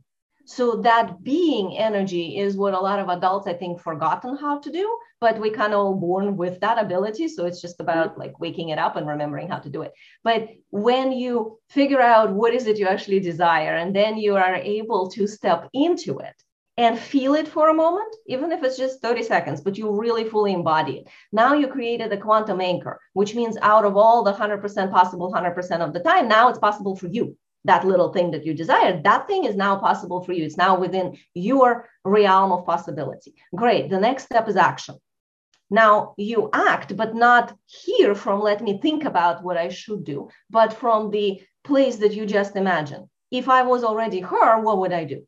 So 0.50 0.74
that 0.82 1.22
being 1.22 1.78
energy 1.78 2.36
is 2.36 2.56
what 2.56 2.74
a 2.74 2.80
lot 2.80 2.98
of 2.98 3.08
adults, 3.08 3.46
I 3.46 3.52
think, 3.52 3.80
forgotten 3.80 4.36
how 4.36 4.58
to 4.58 4.72
do, 4.72 4.98
but 5.20 5.38
we 5.38 5.50
kind 5.50 5.72
of 5.72 5.78
all 5.78 5.94
born 5.94 6.36
with 6.36 6.58
that 6.58 6.76
ability. 6.76 7.28
So 7.28 7.46
it's 7.46 7.60
just 7.60 7.78
about 7.78 8.10
mm-hmm. 8.10 8.20
like 8.22 8.40
waking 8.40 8.70
it 8.70 8.78
up 8.78 8.96
and 8.96 9.06
remembering 9.06 9.46
how 9.48 9.60
to 9.60 9.70
do 9.70 9.82
it. 9.82 9.92
But 10.24 10.48
when 10.70 11.12
you 11.12 11.60
figure 11.68 12.00
out 12.00 12.32
what 12.32 12.52
is 12.52 12.66
it 12.66 12.78
you 12.78 12.88
actually 12.88 13.20
desire, 13.20 13.76
and 13.76 13.94
then 13.94 14.18
you 14.18 14.34
are 14.34 14.56
able 14.56 15.08
to 15.10 15.28
step 15.28 15.68
into 15.72 16.18
it 16.18 16.34
and 16.76 16.98
feel 16.98 17.34
it 17.34 17.46
for 17.46 17.68
a 17.68 17.74
moment, 17.84 18.12
even 18.26 18.50
if 18.50 18.64
it's 18.64 18.76
just 18.76 19.00
30 19.02 19.22
seconds, 19.22 19.60
but 19.60 19.78
you 19.78 19.88
really 19.88 20.24
fully 20.24 20.52
embody 20.52 20.98
it. 20.98 21.08
Now 21.30 21.54
you 21.54 21.68
created 21.68 22.12
a 22.12 22.16
quantum 22.16 22.60
anchor, 22.60 22.98
which 23.12 23.36
means 23.36 23.56
out 23.62 23.84
of 23.84 23.96
all 23.96 24.24
the 24.24 24.32
100% 24.32 24.90
possible 24.90 25.32
100% 25.32 25.80
of 25.80 25.92
the 25.92 26.00
time, 26.00 26.26
now 26.26 26.48
it's 26.48 26.58
possible 26.58 26.96
for 26.96 27.06
you 27.06 27.36
that 27.64 27.86
little 27.86 28.12
thing 28.12 28.30
that 28.30 28.46
you 28.46 28.54
desire, 28.54 29.00
that 29.02 29.26
thing 29.26 29.44
is 29.44 29.56
now 29.56 29.76
possible 29.76 30.22
for 30.22 30.32
you. 30.32 30.44
It's 30.44 30.56
now 30.56 30.78
within 30.78 31.18
your 31.34 31.88
realm 32.04 32.52
of 32.52 32.64
possibility. 32.64 33.34
Great. 33.54 33.90
The 33.90 34.00
next 34.00 34.24
step 34.24 34.48
is 34.48 34.56
action. 34.56 34.96
Now 35.70 36.14
you 36.16 36.50
act, 36.52 36.96
but 36.96 37.14
not 37.14 37.56
here 37.66 38.14
from 38.14 38.40
let 38.40 38.60
me 38.60 38.80
think 38.80 39.04
about 39.04 39.44
what 39.44 39.56
I 39.56 39.68
should 39.68 40.04
do, 40.04 40.28
but 40.50 40.72
from 40.72 41.10
the 41.10 41.42
place 41.62 41.96
that 41.96 42.12
you 42.12 42.26
just 42.26 42.56
imagined. 42.56 43.06
If 43.30 43.48
I 43.48 43.62
was 43.62 43.84
already 43.84 44.20
her, 44.20 44.60
what 44.60 44.78
would 44.78 44.92
I 44.92 45.04
do? 45.04 45.26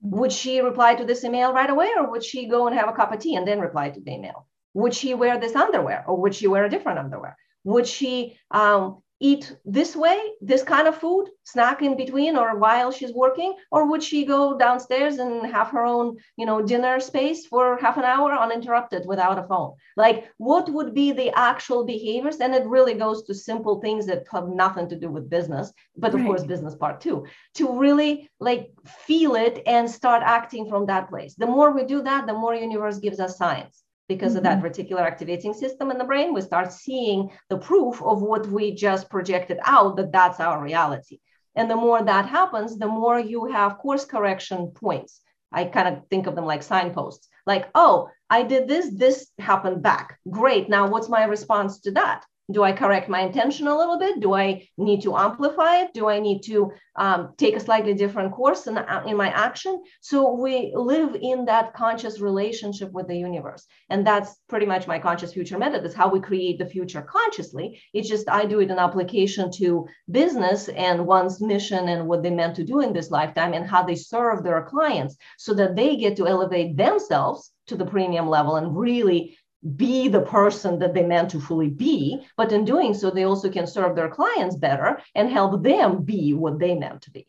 Would 0.00 0.32
she 0.32 0.60
reply 0.60 0.96
to 0.96 1.04
this 1.04 1.22
email 1.22 1.52
right 1.52 1.70
away, 1.70 1.90
or 1.96 2.10
would 2.10 2.24
she 2.24 2.46
go 2.46 2.66
and 2.66 2.76
have 2.76 2.88
a 2.88 2.92
cup 2.92 3.12
of 3.12 3.20
tea 3.20 3.36
and 3.36 3.46
then 3.46 3.60
reply 3.60 3.90
to 3.90 4.00
the 4.00 4.10
email? 4.10 4.48
Would 4.74 4.94
she 4.94 5.14
wear 5.14 5.38
this 5.38 5.54
underwear, 5.54 6.04
or 6.08 6.16
would 6.20 6.34
she 6.34 6.48
wear 6.48 6.64
a 6.64 6.70
different 6.70 6.98
underwear? 6.98 7.36
Would 7.62 7.86
she 7.86 8.36
um, 8.50 9.01
eat 9.22 9.56
this 9.64 9.94
way, 9.94 10.18
this 10.40 10.64
kind 10.64 10.88
of 10.88 10.98
food, 10.98 11.28
snack 11.44 11.80
in 11.80 11.96
between 11.96 12.36
or 12.36 12.58
while 12.58 12.90
she's 12.90 13.12
working? 13.12 13.54
Or 13.70 13.88
would 13.88 14.02
she 14.02 14.24
go 14.24 14.58
downstairs 14.58 15.18
and 15.18 15.46
have 15.46 15.68
her 15.68 15.84
own, 15.84 16.16
you 16.36 16.44
know, 16.44 16.60
dinner 16.60 16.98
space 16.98 17.46
for 17.46 17.78
half 17.78 17.96
an 17.96 18.04
hour 18.04 18.32
uninterrupted 18.32 19.06
without 19.06 19.38
a 19.38 19.44
phone? 19.44 19.74
Like 19.96 20.28
what 20.38 20.68
would 20.68 20.92
be 20.92 21.12
the 21.12 21.30
actual 21.38 21.84
behaviors? 21.84 22.38
And 22.38 22.52
it 22.54 22.66
really 22.66 22.94
goes 22.94 23.22
to 23.24 23.34
simple 23.34 23.80
things 23.80 24.06
that 24.06 24.26
have 24.32 24.48
nothing 24.48 24.88
to 24.88 24.98
do 24.98 25.08
with 25.08 25.30
business, 25.30 25.72
but 25.96 26.12
of 26.14 26.20
right. 26.20 26.26
course 26.26 26.44
business 26.44 26.74
part 26.74 27.00
too, 27.00 27.24
to 27.54 27.78
really 27.78 28.28
like 28.40 28.70
feel 29.06 29.36
it 29.36 29.62
and 29.66 29.88
start 29.88 30.22
acting 30.24 30.68
from 30.68 30.86
that 30.86 31.08
place. 31.08 31.34
The 31.36 31.46
more 31.46 31.70
we 31.70 31.84
do 31.84 32.02
that, 32.02 32.26
the 32.26 32.34
more 32.34 32.54
universe 32.54 32.98
gives 32.98 33.20
us 33.20 33.38
science 33.38 33.81
because 34.14 34.34
mm-hmm. 34.34 34.38
of 34.38 34.44
that 34.44 34.62
reticular 34.62 35.00
activating 35.00 35.54
system 35.54 35.90
in 35.90 35.98
the 35.98 36.04
brain, 36.04 36.32
we 36.32 36.40
start 36.40 36.72
seeing 36.72 37.30
the 37.48 37.58
proof 37.58 38.02
of 38.02 38.22
what 38.22 38.46
we 38.46 38.74
just 38.74 39.10
projected 39.10 39.58
out 39.64 39.96
that 39.96 40.12
that's 40.12 40.40
our 40.40 40.62
reality. 40.62 41.18
And 41.54 41.70
the 41.70 41.76
more 41.76 42.02
that 42.02 42.26
happens, 42.26 42.78
the 42.78 42.88
more 42.88 43.18
you 43.18 43.46
have 43.46 43.78
course 43.78 44.04
correction 44.04 44.68
points. 44.68 45.20
I 45.52 45.64
kind 45.64 45.88
of 45.88 46.06
think 46.08 46.26
of 46.26 46.34
them 46.34 46.46
like 46.46 46.62
signposts. 46.62 47.28
Like, 47.46 47.68
oh, 47.74 48.08
I 48.30 48.42
did 48.42 48.68
this, 48.68 48.88
this 48.90 49.28
happened 49.38 49.82
back. 49.82 50.18
Great. 50.30 50.68
Now, 50.68 50.88
what's 50.88 51.10
my 51.10 51.24
response 51.24 51.80
to 51.80 51.90
that? 51.92 52.24
Do 52.50 52.62
i 52.62 52.72
correct 52.72 53.08
my 53.08 53.20
intention 53.20 53.66
a 53.66 53.76
little 53.76 53.98
bit? 53.98 54.20
Do 54.20 54.34
i 54.34 54.68
need 54.76 55.02
to 55.02 55.16
amplify 55.16 55.82
it? 55.82 55.94
Do 55.94 56.08
i 56.08 56.18
need 56.18 56.42
to 56.44 56.72
um, 56.96 57.34
take 57.36 57.56
a 57.56 57.60
slightly 57.60 57.94
different 57.94 58.32
course 58.32 58.66
in, 58.66 58.76
uh, 58.76 59.04
in 59.06 59.16
my 59.16 59.28
action? 59.28 59.82
So 60.00 60.34
we 60.34 60.72
live 60.74 61.16
in 61.20 61.44
that 61.46 61.72
conscious 61.74 62.20
relationship 62.20 62.90
with 62.92 63.06
the 63.08 63.16
universe. 63.16 63.66
And 63.90 64.06
that's 64.06 64.36
pretty 64.48 64.66
much 64.66 64.86
my 64.86 64.98
conscious 64.98 65.32
future 65.32 65.58
method. 65.58 65.84
Is 65.84 65.94
how 65.94 66.08
we 66.08 66.20
create 66.20 66.58
the 66.58 66.66
future 66.66 67.02
consciously. 67.02 67.80
It's 67.94 68.08
just 68.08 68.28
i 68.28 68.44
do 68.44 68.60
it 68.60 68.70
in 68.70 68.78
application 68.78 69.50
to 69.52 69.86
business 70.10 70.68
and 70.68 71.06
one's 71.06 71.40
mission 71.40 71.88
and 71.88 72.06
what 72.08 72.22
they 72.22 72.30
meant 72.30 72.56
to 72.56 72.64
do 72.64 72.80
in 72.80 72.92
this 72.92 73.10
lifetime 73.10 73.52
and 73.54 73.66
how 73.66 73.82
they 73.84 73.94
serve 73.94 74.42
their 74.42 74.62
clients 74.62 75.16
so 75.38 75.54
that 75.54 75.76
they 75.76 75.96
get 75.96 76.16
to 76.16 76.26
elevate 76.26 76.76
themselves 76.76 77.52
to 77.66 77.76
the 77.76 77.86
premium 77.86 78.28
level 78.28 78.56
and 78.56 78.76
really 78.76 79.36
be 79.76 80.08
the 80.08 80.22
person 80.22 80.78
that 80.80 80.94
they 80.94 81.04
meant 81.04 81.30
to 81.30 81.40
fully 81.40 81.70
be, 81.70 82.26
but 82.36 82.52
in 82.52 82.64
doing 82.64 82.94
so, 82.94 83.10
they 83.10 83.24
also 83.24 83.48
can 83.50 83.66
serve 83.66 83.94
their 83.94 84.08
clients 84.08 84.56
better 84.56 85.00
and 85.14 85.30
help 85.30 85.62
them 85.62 86.02
be 86.02 86.34
what 86.34 86.58
they 86.58 86.74
meant 86.74 87.02
to 87.02 87.10
be. 87.10 87.26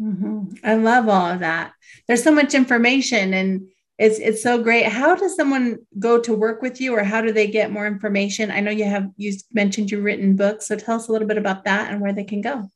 Mm-hmm. 0.00 0.54
I 0.64 0.74
love 0.74 1.08
all 1.08 1.26
of 1.26 1.40
that. 1.40 1.72
There's 2.06 2.22
so 2.22 2.32
much 2.32 2.54
information 2.54 3.34
and 3.34 3.68
it's 3.96 4.18
it's 4.18 4.42
so 4.42 4.60
great. 4.60 4.86
How 4.86 5.14
does 5.14 5.36
someone 5.36 5.78
go 5.98 6.20
to 6.20 6.34
work 6.34 6.62
with 6.62 6.80
you 6.80 6.96
or 6.96 7.04
how 7.04 7.20
do 7.20 7.32
they 7.32 7.46
get 7.46 7.70
more 7.70 7.86
information? 7.86 8.50
I 8.50 8.58
know 8.60 8.72
you 8.72 8.84
have 8.84 9.08
you 9.16 9.34
mentioned 9.52 9.90
you've 9.90 10.02
written 10.02 10.34
books, 10.34 10.66
so 10.66 10.76
tell 10.76 10.96
us 10.96 11.08
a 11.08 11.12
little 11.12 11.28
bit 11.28 11.38
about 11.38 11.64
that 11.64 11.92
and 11.92 12.00
where 12.00 12.12
they 12.12 12.24
can 12.24 12.40
go. 12.40 12.68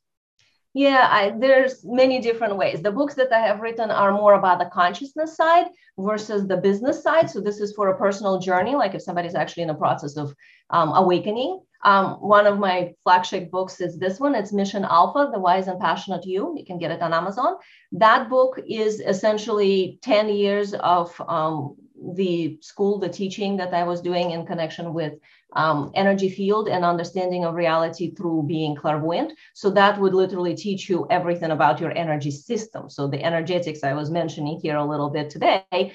Yeah, 0.78 1.08
I, 1.10 1.30
there's 1.36 1.84
many 1.84 2.20
different 2.20 2.56
ways. 2.56 2.82
The 2.82 2.92
books 2.92 3.14
that 3.14 3.32
I 3.32 3.40
have 3.40 3.58
written 3.58 3.90
are 3.90 4.12
more 4.12 4.34
about 4.34 4.60
the 4.60 4.70
consciousness 4.72 5.34
side 5.34 5.66
versus 5.98 6.46
the 6.46 6.56
business 6.56 7.02
side. 7.02 7.28
So 7.28 7.40
this 7.40 7.58
is 7.58 7.72
for 7.72 7.88
a 7.88 7.98
personal 7.98 8.38
journey, 8.38 8.76
like 8.76 8.94
if 8.94 9.02
somebody's 9.02 9.34
actually 9.34 9.64
in 9.64 9.70
the 9.70 9.74
process 9.74 10.16
of 10.16 10.32
um, 10.70 10.90
awakening. 10.94 11.58
Um, 11.82 12.12
one 12.20 12.46
of 12.46 12.60
my 12.60 12.94
flagship 13.02 13.50
books 13.50 13.80
is 13.80 13.98
this 13.98 14.20
one. 14.20 14.36
It's 14.36 14.52
Mission 14.52 14.84
Alpha, 14.84 15.30
The 15.32 15.40
Wise 15.40 15.66
and 15.66 15.80
Passionate 15.80 16.24
You. 16.24 16.54
You 16.56 16.64
can 16.64 16.78
get 16.78 16.92
it 16.92 17.02
on 17.02 17.12
Amazon. 17.12 17.56
That 17.90 18.30
book 18.30 18.60
is 18.68 19.00
essentially 19.00 19.98
10 20.02 20.28
years 20.28 20.74
of 20.74 21.20
um, 21.26 21.74
the 22.14 22.58
school, 22.60 22.98
the 22.98 23.08
teaching 23.08 23.56
that 23.56 23.74
I 23.74 23.84
was 23.84 24.00
doing 24.00 24.30
in 24.30 24.46
connection 24.46 24.94
with 24.94 25.14
um, 25.54 25.90
energy 25.94 26.28
field 26.28 26.68
and 26.68 26.84
understanding 26.84 27.44
of 27.44 27.54
reality 27.54 28.14
through 28.14 28.44
being 28.46 28.76
clairvoyant. 28.76 29.32
So 29.54 29.70
that 29.70 29.98
would 29.98 30.14
literally 30.14 30.54
teach 30.54 30.88
you 30.88 31.06
everything 31.10 31.50
about 31.50 31.80
your 31.80 31.96
energy 31.96 32.30
system. 32.30 32.90
So 32.90 33.08
the 33.08 33.22
energetics 33.22 33.82
I 33.82 33.94
was 33.94 34.10
mentioning 34.10 34.60
here 34.62 34.76
a 34.76 34.84
little 34.84 35.10
bit 35.10 35.30
today, 35.30 35.94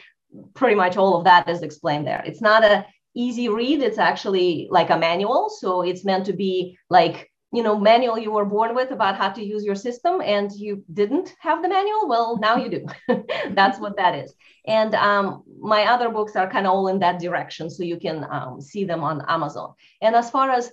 pretty 0.53 0.75
much 0.75 0.97
all 0.97 1.17
of 1.17 1.25
that 1.25 1.47
is 1.47 1.61
explained 1.61 2.07
there. 2.07 2.23
It's 2.25 2.41
not 2.41 2.63
a 2.63 2.85
easy 3.15 3.47
read. 3.49 3.81
It's 3.81 3.99
actually 3.99 4.67
like 4.71 4.89
a 4.89 4.97
manual. 4.97 5.49
So 5.49 5.81
it's 5.81 6.03
meant 6.03 6.25
to 6.25 6.33
be 6.33 6.77
like 6.89 7.31
you 7.53 7.61
know 7.61 7.77
manual 7.77 8.17
you 8.17 8.31
were 8.31 8.45
born 8.45 8.73
with 8.73 8.91
about 8.91 9.15
how 9.15 9.29
to 9.29 9.43
use 9.43 9.63
your 9.63 9.75
system 9.75 10.21
and 10.21 10.51
you 10.51 10.83
didn't 10.91 11.33
have 11.39 11.61
the 11.61 11.69
manual 11.69 12.07
well 12.07 12.37
now 12.37 12.55
you 12.57 12.69
do. 12.69 12.85
That's 13.51 13.79
what 13.79 13.97
that 13.97 14.15
is. 14.15 14.33
And 14.65 14.95
um, 14.95 15.43
my 15.59 15.83
other 15.85 16.09
books 16.09 16.35
are 16.35 16.49
kind 16.49 16.65
of 16.65 16.73
all 16.73 16.87
in 16.87 16.99
that 16.99 17.19
direction 17.19 17.69
so 17.69 17.83
you 17.83 17.99
can 17.99 18.25
um, 18.29 18.59
see 18.59 18.85
them 18.85 19.03
on 19.03 19.23
amazon. 19.27 19.73
And 20.01 20.15
as 20.15 20.31
far 20.31 20.49
as 20.49 20.71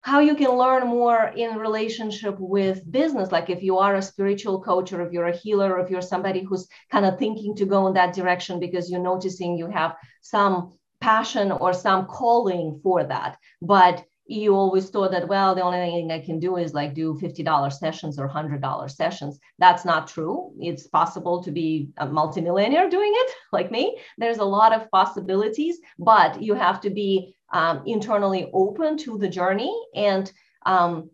how 0.00 0.18
you 0.18 0.34
can 0.34 0.50
learn 0.56 0.86
more 0.86 1.32
in 1.36 1.56
relationship 1.56 2.36
with 2.40 2.90
business 2.90 3.30
like 3.30 3.50
if 3.50 3.62
you 3.62 3.78
are 3.78 3.94
a 3.96 4.02
spiritual 4.02 4.60
coach 4.60 4.92
or 4.92 5.00
if 5.02 5.12
you're 5.12 5.28
a 5.28 5.36
healer 5.36 5.74
or 5.74 5.80
if 5.80 5.90
you're 5.90 6.02
somebody 6.02 6.42
who's 6.42 6.66
kind 6.90 7.06
of 7.06 7.18
thinking 7.18 7.54
to 7.54 7.66
go 7.66 7.86
in 7.86 7.94
that 7.94 8.14
direction 8.14 8.58
because 8.58 8.90
you're 8.90 9.08
noticing 9.12 9.56
you 9.56 9.68
have 9.70 9.94
some 10.20 10.72
passion 11.00 11.52
or 11.52 11.72
some 11.72 12.06
calling 12.06 12.80
for 12.82 13.04
that. 13.04 13.36
But 13.60 14.04
you 14.32 14.54
always 14.54 14.88
thought 14.88 15.10
that 15.10 15.28
well 15.28 15.54
the 15.54 15.62
only 15.62 15.78
thing 15.78 16.10
i 16.10 16.18
can 16.18 16.38
do 16.38 16.56
is 16.56 16.72
like 16.74 16.94
do 16.94 17.14
$50 17.14 17.72
sessions 17.72 18.18
or 18.18 18.28
$100 18.28 18.90
sessions. 18.90 19.38
That's 19.58 19.84
not 19.84 20.08
true. 20.08 20.52
It's 20.58 20.86
possible 20.86 21.42
to 21.42 21.50
be 21.50 21.90
a 21.98 22.06
multimillionaire 22.06 22.88
doing 22.88 23.12
it 23.14 23.30
like 23.52 23.70
me. 23.70 23.98
There's 24.18 24.38
a 24.38 24.44
lot 24.44 24.74
of 24.74 24.90
possibilities 24.90 25.78
but 25.98 26.42
you 26.42 26.54
have 26.54 26.80
to 26.82 26.90
be 26.90 27.36
um, 27.52 27.82
internally 27.86 28.50
open 28.52 28.96
to 28.98 29.18
the 29.18 29.28
journey 29.28 29.74
and 29.94 30.32
um, 30.64 31.10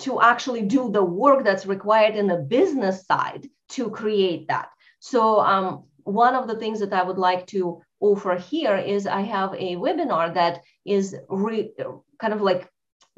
to 0.00 0.20
actually 0.20 0.62
do 0.62 0.90
the 0.90 1.04
work 1.04 1.44
that's 1.44 1.66
required 1.66 2.16
in 2.16 2.26
the 2.26 2.36
business 2.36 3.06
side 3.06 3.48
to 3.70 3.90
create 3.90 4.48
that. 4.48 4.68
So 4.98 5.40
um, 5.40 5.84
one 6.04 6.34
of 6.34 6.46
the 6.46 6.56
things 6.56 6.80
that 6.80 6.92
i 6.92 7.02
would 7.02 7.18
like 7.18 7.46
to 7.46 7.82
offer 8.00 8.36
here 8.36 8.76
is 8.76 9.06
I 9.06 9.22
have 9.22 9.54
a 9.54 9.76
webinar 9.76 10.34
that 10.34 10.60
is 10.84 11.16
re, 11.28 11.72
kind 12.18 12.32
of 12.32 12.40
like 12.40 12.70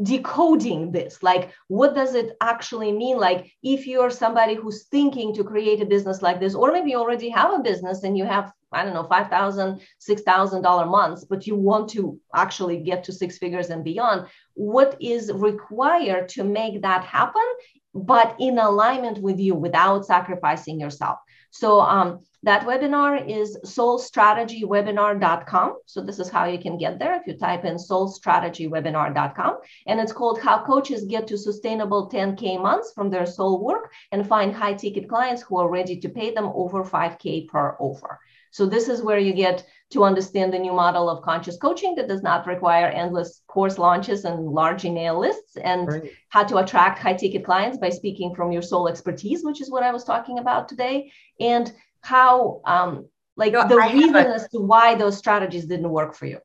decoding 0.02 0.92
this. 0.92 1.22
Like 1.22 1.52
what 1.68 1.94
does 1.94 2.14
it 2.14 2.36
actually 2.40 2.92
mean? 2.92 3.18
Like 3.18 3.50
if 3.62 3.86
you're 3.86 4.10
somebody 4.10 4.54
who's 4.54 4.84
thinking 4.84 5.34
to 5.34 5.44
create 5.44 5.82
a 5.82 5.86
business 5.86 6.22
like 6.22 6.40
this 6.40 6.54
or 6.54 6.72
maybe 6.72 6.90
you 6.90 6.98
already 6.98 7.28
have 7.30 7.52
a 7.52 7.62
business 7.62 8.04
and 8.04 8.16
you 8.16 8.24
have 8.24 8.52
i 8.72 8.84
don't 8.84 8.94
know 8.94 9.04
$5000 9.04 9.80
$6000 10.08 10.90
months 10.90 11.24
but 11.24 11.46
you 11.46 11.56
want 11.56 11.88
to 11.90 12.20
actually 12.34 12.78
get 12.78 13.02
to 13.04 13.12
six 13.12 13.38
figures 13.38 13.70
and 13.70 13.84
beyond 13.84 14.26
what 14.54 14.96
is 15.00 15.32
required 15.32 16.28
to 16.28 16.44
make 16.44 16.82
that 16.82 17.04
happen 17.04 17.42
but 17.94 18.36
in 18.38 18.58
alignment 18.58 19.18
with 19.18 19.38
you 19.38 19.54
without 19.54 20.04
sacrificing 20.04 20.80
yourself 20.80 21.18
so 21.50 21.80
um, 21.80 22.20
that 22.42 22.66
webinar 22.66 23.26
is 23.28 23.56
soulstrategywebinar.com. 23.64 25.78
So 25.86 26.00
this 26.00 26.18
is 26.18 26.28
how 26.28 26.44
you 26.44 26.58
can 26.58 26.76
get 26.78 26.98
there 26.98 27.14
if 27.16 27.26
you 27.26 27.36
type 27.36 27.64
in 27.64 27.76
soulstrategywebinar.com. 27.76 29.58
And 29.86 29.98
it's 29.98 30.12
called 30.12 30.40
How 30.40 30.62
Coaches 30.64 31.04
Get 31.04 31.26
to 31.28 31.38
Sustainable 31.38 32.10
10K 32.10 32.62
Months 32.62 32.92
from 32.92 33.10
Their 33.10 33.26
Soul 33.26 33.64
Work 33.64 33.92
and 34.12 34.26
Find 34.26 34.54
High 34.54 34.74
Ticket 34.74 35.08
Clients 35.08 35.42
Who 35.42 35.58
Are 35.58 35.68
Ready 35.68 35.98
to 36.00 36.08
Pay 36.08 36.32
Them 36.32 36.50
Over 36.54 36.84
5K 36.84 37.48
per 37.48 37.76
offer. 37.80 38.20
So 38.50 38.66
this 38.66 38.88
is 38.88 39.02
where 39.02 39.18
you 39.18 39.32
get 39.32 39.66
to 39.90 40.04
understand 40.04 40.52
the 40.52 40.58
new 40.58 40.72
model 40.72 41.08
of 41.08 41.22
conscious 41.22 41.56
coaching 41.56 41.94
that 41.94 42.08
does 42.08 42.22
not 42.22 42.46
require 42.46 42.88
endless 42.88 43.42
course 43.46 43.78
launches 43.78 44.24
and 44.24 44.46
large 44.46 44.84
email 44.84 45.18
lists 45.18 45.56
and 45.56 45.88
right. 45.88 46.12
how 46.28 46.44
to 46.44 46.58
attract 46.58 46.98
high 46.98 47.14
ticket 47.14 47.44
clients 47.44 47.78
by 47.78 47.88
speaking 47.88 48.34
from 48.34 48.52
your 48.52 48.62
soul 48.62 48.86
expertise, 48.86 49.42
which 49.42 49.62
is 49.62 49.70
what 49.70 49.82
I 49.82 49.92
was 49.92 50.04
talking 50.04 50.38
about 50.38 50.68
today. 50.68 51.10
And 51.40 51.72
how 52.02 52.60
um, 52.64 53.06
like 53.36 53.52
the 53.52 53.76
reason 53.76 54.16
a, 54.16 54.34
as 54.34 54.48
to 54.48 54.58
why 54.58 54.94
those 54.94 55.16
strategies 55.16 55.66
didn't 55.66 55.90
work 55.90 56.14
for 56.14 56.26
you. 56.26 56.40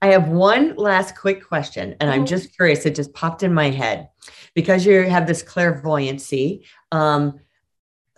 I 0.00 0.08
have 0.08 0.28
one 0.28 0.74
last 0.76 1.16
quick 1.16 1.46
question, 1.46 1.94
and 2.00 2.10
mm-hmm. 2.10 2.20
I'm 2.20 2.26
just 2.26 2.56
curious. 2.56 2.84
It 2.86 2.96
just 2.96 3.14
popped 3.14 3.42
in 3.42 3.54
my 3.54 3.70
head 3.70 4.08
because 4.54 4.84
you 4.84 5.02
have 5.04 5.26
this 5.26 5.42
clairvoyancy. 5.42 6.64
Um, 6.90 7.38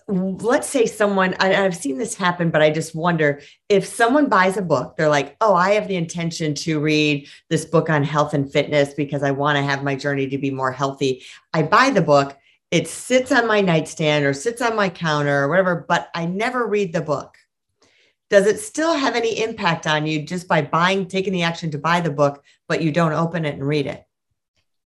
let's 0.06 0.68
say 0.68 0.86
someone, 0.86 1.34
I've 1.40 1.76
seen 1.76 1.96
this 1.96 2.14
happen, 2.14 2.50
but 2.50 2.60
I 2.60 2.70
just 2.70 2.94
wonder 2.94 3.40
if 3.68 3.86
someone 3.86 4.28
buys 4.28 4.56
a 4.56 4.62
book, 4.62 4.96
they're 4.96 5.08
like, 5.08 5.36
oh, 5.40 5.54
I 5.54 5.72
have 5.72 5.88
the 5.88 5.96
intention 5.96 6.54
to 6.56 6.80
read 6.80 7.28
this 7.48 7.64
book 7.64 7.88
on 7.88 8.02
health 8.02 8.34
and 8.34 8.50
fitness 8.50 8.92
because 8.94 9.22
I 9.22 9.30
want 9.30 9.56
to 9.56 9.62
have 9.62 9.82
my 9.82 9.94
journey 9.94 10.28
to 10.28 10.38
be 10.38 10.50
more 10.50 10.72
healthy. 10.72 11.24
I 11.52 11.62
buy 11.62 11.90
the 11.90 12.02
book 12.02 12.36
it 12.74 12.88
sits 12.88 13.30
on 13.30 13.46
my 13.46 13.60
nightstand 13.60 14.24
or 14.24 14.32
sits 14.32 14.60
on 14.60 14.74
my 14.74 14.88
counter 14.88 15.44
or 15.44 15.48
whatever, 15.48 15.86
but 15.88 16.08
I 16.12 16.26
never 16.26 16.66
read 16.66 16.92
the 16.92 17.02
book. 17.02 17.36
Does 18.30 18.48
it 18.48 18.58
still 18.58 18.94
have 18.94 19.14
any 19.14 19.44
impact 19.44 19.86
on 19.86 20.08
you 20.08 20.24
just 20.24 20.48
by 20.48 20.62
buying, 20.62 21.06
taking 21.06 21.32
the 21.32 21.44
action 21.44 21.70
to 21.70 21.78
buy 21.78 22.00
the 22.00 22.10
book, 22.10 22.42
but 22.66 22.82
you 22.82 22.90
don't 22.90 23.12
open 23.12 23.44
it 23.44 23.54
and 23.54 23.64
read 23.64 23.86
it? 23.86 24.04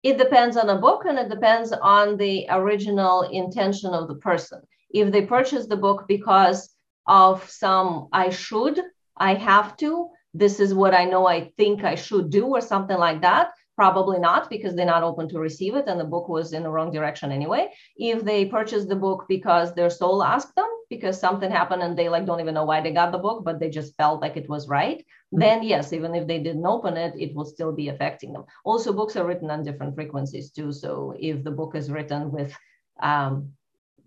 It 0.02 0.18
depends 0.18 0.56
on 0.56 0.68
a 0.70 0.80
book 0.80 1.04
and 1.06 1.20
it 1.20 1.28
depends 1.28 1.70
on 1.70 2.16
the 2.16 2.46
original 2.50 3.22
intention 3.22 3.94
of 3.94 4.08
the 4.08 4.16
person. 4.16 4.60
If 4.90 5.12
they 5.12 5.26
purchase 5.26 5.66
the 5.66 5.76
book 5.76 6.06
because 6.08 6.74
of 7.06 7.48
some 7.50 8.08
I 8.12 8.30
should, 8.30 8.80
I 9.16 9.34
have 9.34 9.76
to, 9.78 10.10
this 10.34 10.60
is 10.60 10.74
what 10.74 10.94
I 10.94 11.04
know 11.04 11.26
I 11.26 11.52
think 11.56 11.84
I 11.84 11.94
should 11.94 12.30
do, 12.30 12.46
or 12.46 12.60
something 12.60 12.98
like 12.98 13.22
that, 13.22 13.50
Probably 13.78 14.18
not 14.18 14.50
because 14.50 14.74
they're 14.74 14.84
not 14.84 15.04
open 15.04 15.28
to 15.28 15.38
receive 15.38 15.76
it 15.76 15.84
and 15.86 16.00
the 16.00 16.04
book 16.04 16.28
was 16.28 16.52
in 16.52 16.64
the 16.64 16.68
wrong 16.68 16.90
direction 16.90 17.30
anyway. 17.30 17.70
If 17.96 18.24
they 18.24 18.44
purchase 18.44 18.86
the 18.86 18.96
book 18.96 19.26
because 19.28 19.72
their 19.72 19.88
soul 19.88 20.24
asked 20.24 20.56
them, 20.56 20.66
because 20.90 21.20
something 21.20 21.48
happened 21.48 21.82
and 21.82 21.96
they 21.96 22.08
like 22.08 22.26
don't 22.26 22.40
even 22.40 22.54
know 22.54 22.64
why 22.64 22.80
they 22.80 22.90
got 22.90 23.12
the 23.12 23.18
book, 23.18 23.44
but 23.44 23.60
they 23.60 23.70
just 23.70 23.94
felt 23.94 24.20
like 24.20 24.36
it 24.36 24.48
was 24.48 24.66
right, 24.66 24.98
mm-hmm. 24.98 25.38
then 25.38 25.62
yes, 25.62 25.92
even 25.92 26.16
if 26.16 26.26
they 26.26 26.40
didn't 26.40 26.66
open 26.66 26.96
it, 26.96 27.14
it 27.16 27.36
will 27.36 27.44
still 27.44 27.70
be 27.70 27.88
affecting 27.88 28.32
them. 28.32 28.46
Also, 28.64 28.92
books 28.92 29.14
are 29.14 29.24
written 29.24 29.48
on 29.48 29.62
different 29.62 29.94
frequencies 29.94 30.50
too. 30.50 30.72
So 30.72 31.14
if 31.16 31.44
the 31.44 31.52
book 31.52 31.76
is 31.76 31.88
written 31.88 32.32
with 32.32 32.52
um, 33.00 33.52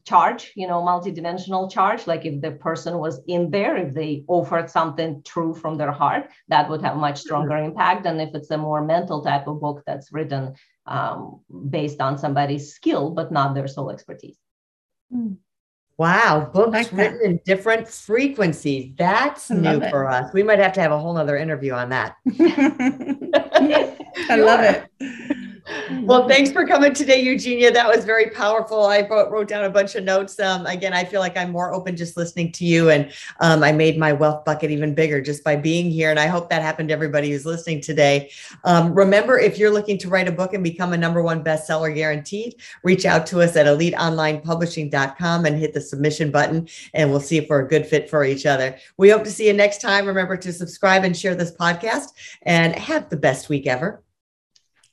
charge, 0.06 0.52
you 0.56 0.68
know, 0.68 0.82
multidimensional 0.82 1.72
charge. 1.72 2.08
Like 2.08 2.26
if 2.26 2.42
the 2.42 2.52
person 2.52 2.98
was 2.98 3.22
in 3.28 3.52
there, 3.52 3.78
if 3.78 3.94
they 3.94 4.24
offered 4.28 4.70
something 4.70 5.22
true 5.24 5.54
from 5.54 5.78
their 5.78 5.92
heart, 5.92 6.30
that 6.48 6.70
would 6.70 6.82
have 6.82 6.98
much 6.98 7.20
stronger 7.20 7.56
mm-hmm. 7.56 7.72
impact 7.72 8.04
than 8.04 8.20
if 8.20 8.34
it's 8.34 8.52
a 8.52 8.58
more 8.58 8.84
mental 8.84 9.24
type 9.24 9.48
of 9.48 9.60
book 9.60 9.84
that's 9.86 10.12
written 10.12 10.54
um, 10.86 11.42
based 11.70 12.02
on 12.02 12.18
somebody's 12.18 12.74
skill, 12.74 13.12
but 13.12 13.32
not 13.32 13.56
their 13.56 13.68
soul 13.68 13.92
expertise. 13.92 14.38
Hmm. 15.12 15.34
Wow, 15.98 16.50
books 16.52 16.72
like 16.72 16.92
written 16.92 17.20
in 17.24 17.40
different 17.46 17.88
frequencies. 17.88 18.94
That's 18.98 19.52
new 19.52 19.80
for 19.90 20.10
us. 20.10 20.34
We 20.34 20.42
might 20.42 20.58
have 20.58 20.74
to 20.74 20.82
have 20.82 20.92
a 20.92 20.98
whole 20.98 21.14
nother 21.14 21.38
interview 21.38 21.74
on 21.74 21.90
that. 21.90 22.16
I 24.30 24.36
love 24.36 24.62
it. 24.62 25.38
Well, 26.04 26.28
thanks 26.28 26.52
for 26.52 26.66
coming 26.66 26.94
today, 26.94 27.22
Eugenia. 27.22 27.72
That 27.72 27.88
was 27.88 28.06
very 28.06 28.30
powerful. 28.30 28.86
I 28.86 29.02
wrote, 29.02 29.30
wrote 29.30 29.48
down 29.48 29.66
a 29.66 29.70
bunch 29.70 29.96
of 29.96 30.04
notes. 30.04 30.40
Um, 30.40 30.66
again, 30.66 30.94
I 30.94 31.04
feel 31.04 31.20
like 31.20 31.38
I'm 31.38 31.52
more 31.52 31.74
open 31.74 31.96
just 31.96 32.18
listening 32.18 32.52
to 32.54 32.66
you, 32.66 32.90
and 32.90 33.12
um, 33.40 33.64
I 33.64 33.72
made 33.72 33.98
my 33.98 34.14
wealth 34.14 34.46
bucket 34.46 34.72
even 34.72 34.96
bigger 34.96 35.22
just 35.22 35.44
by 35.44 35.56
being 35.56 35.90
here. 35.90 36.10
And 36.10 36.20
I 36.20 36.28
hope 36.28 36.50
that 36.50 36.62
happened 36.62 36.90
to 36.90 36.94
everybody 36.94 37.32
who's 37.32 37.46
listening 37.46 37.82
today. 37.82 38.32
Um, 38.64 38.94
remember, 38.94 39.40
if 39.40 39.58
you're 39.58 39.72
looking 39.72 39.98
to 40.00 40.10
write 40.10 40.28
a 40.28 40.32
book 40.32 40.54
and 40.54 40.64
become 40.64 40.94
a 40.94 40.98
number 40.98 41.22
one 41.22 41.44
bestseller 41.44 41.94
guaranteed, 41.94 42.56
reach 42.84 43.06
out 43.06 43.26
to 43.28 43.42
us 43.42 43.56
at 43.56 43.66
eliteonlinepublishing.com 43.66 45.46
and 45.46 45.60
hit 45.60 45.74
the 45.74 45.82
submission 45.82 46.32
button, 46.32 46.68
and 46.94 47.12
we'll 47.12 47.20
see 47.20 47.38
if 47.38 47.50
we're 47.50 47.66
a 47.66 47.68
good 47.68 47.86
fit 47.86 48.10
for 48.10 48.24
each 48.24 48.46
other. 48.46 48.78
We 48.98 49.10
hope 49.10 49.24
to 49.24 49.32
see 49.32 49.48
you 49.48 49.54
next 49.54 49.82
time. 49.82 50.06
Remember 50.06 50.38
to 50.38 50.54
subscribe 50.54 51.04
and 51.04 51.16
share 51.16 51.36
this 51.36 51.52
podcast, 51.52 52.10
and 52.44 52.76
have 52.76 53.10
the 53.10 53.18
best 53.18 53.50
week 53.50 53.68
ever. 53.68 54.04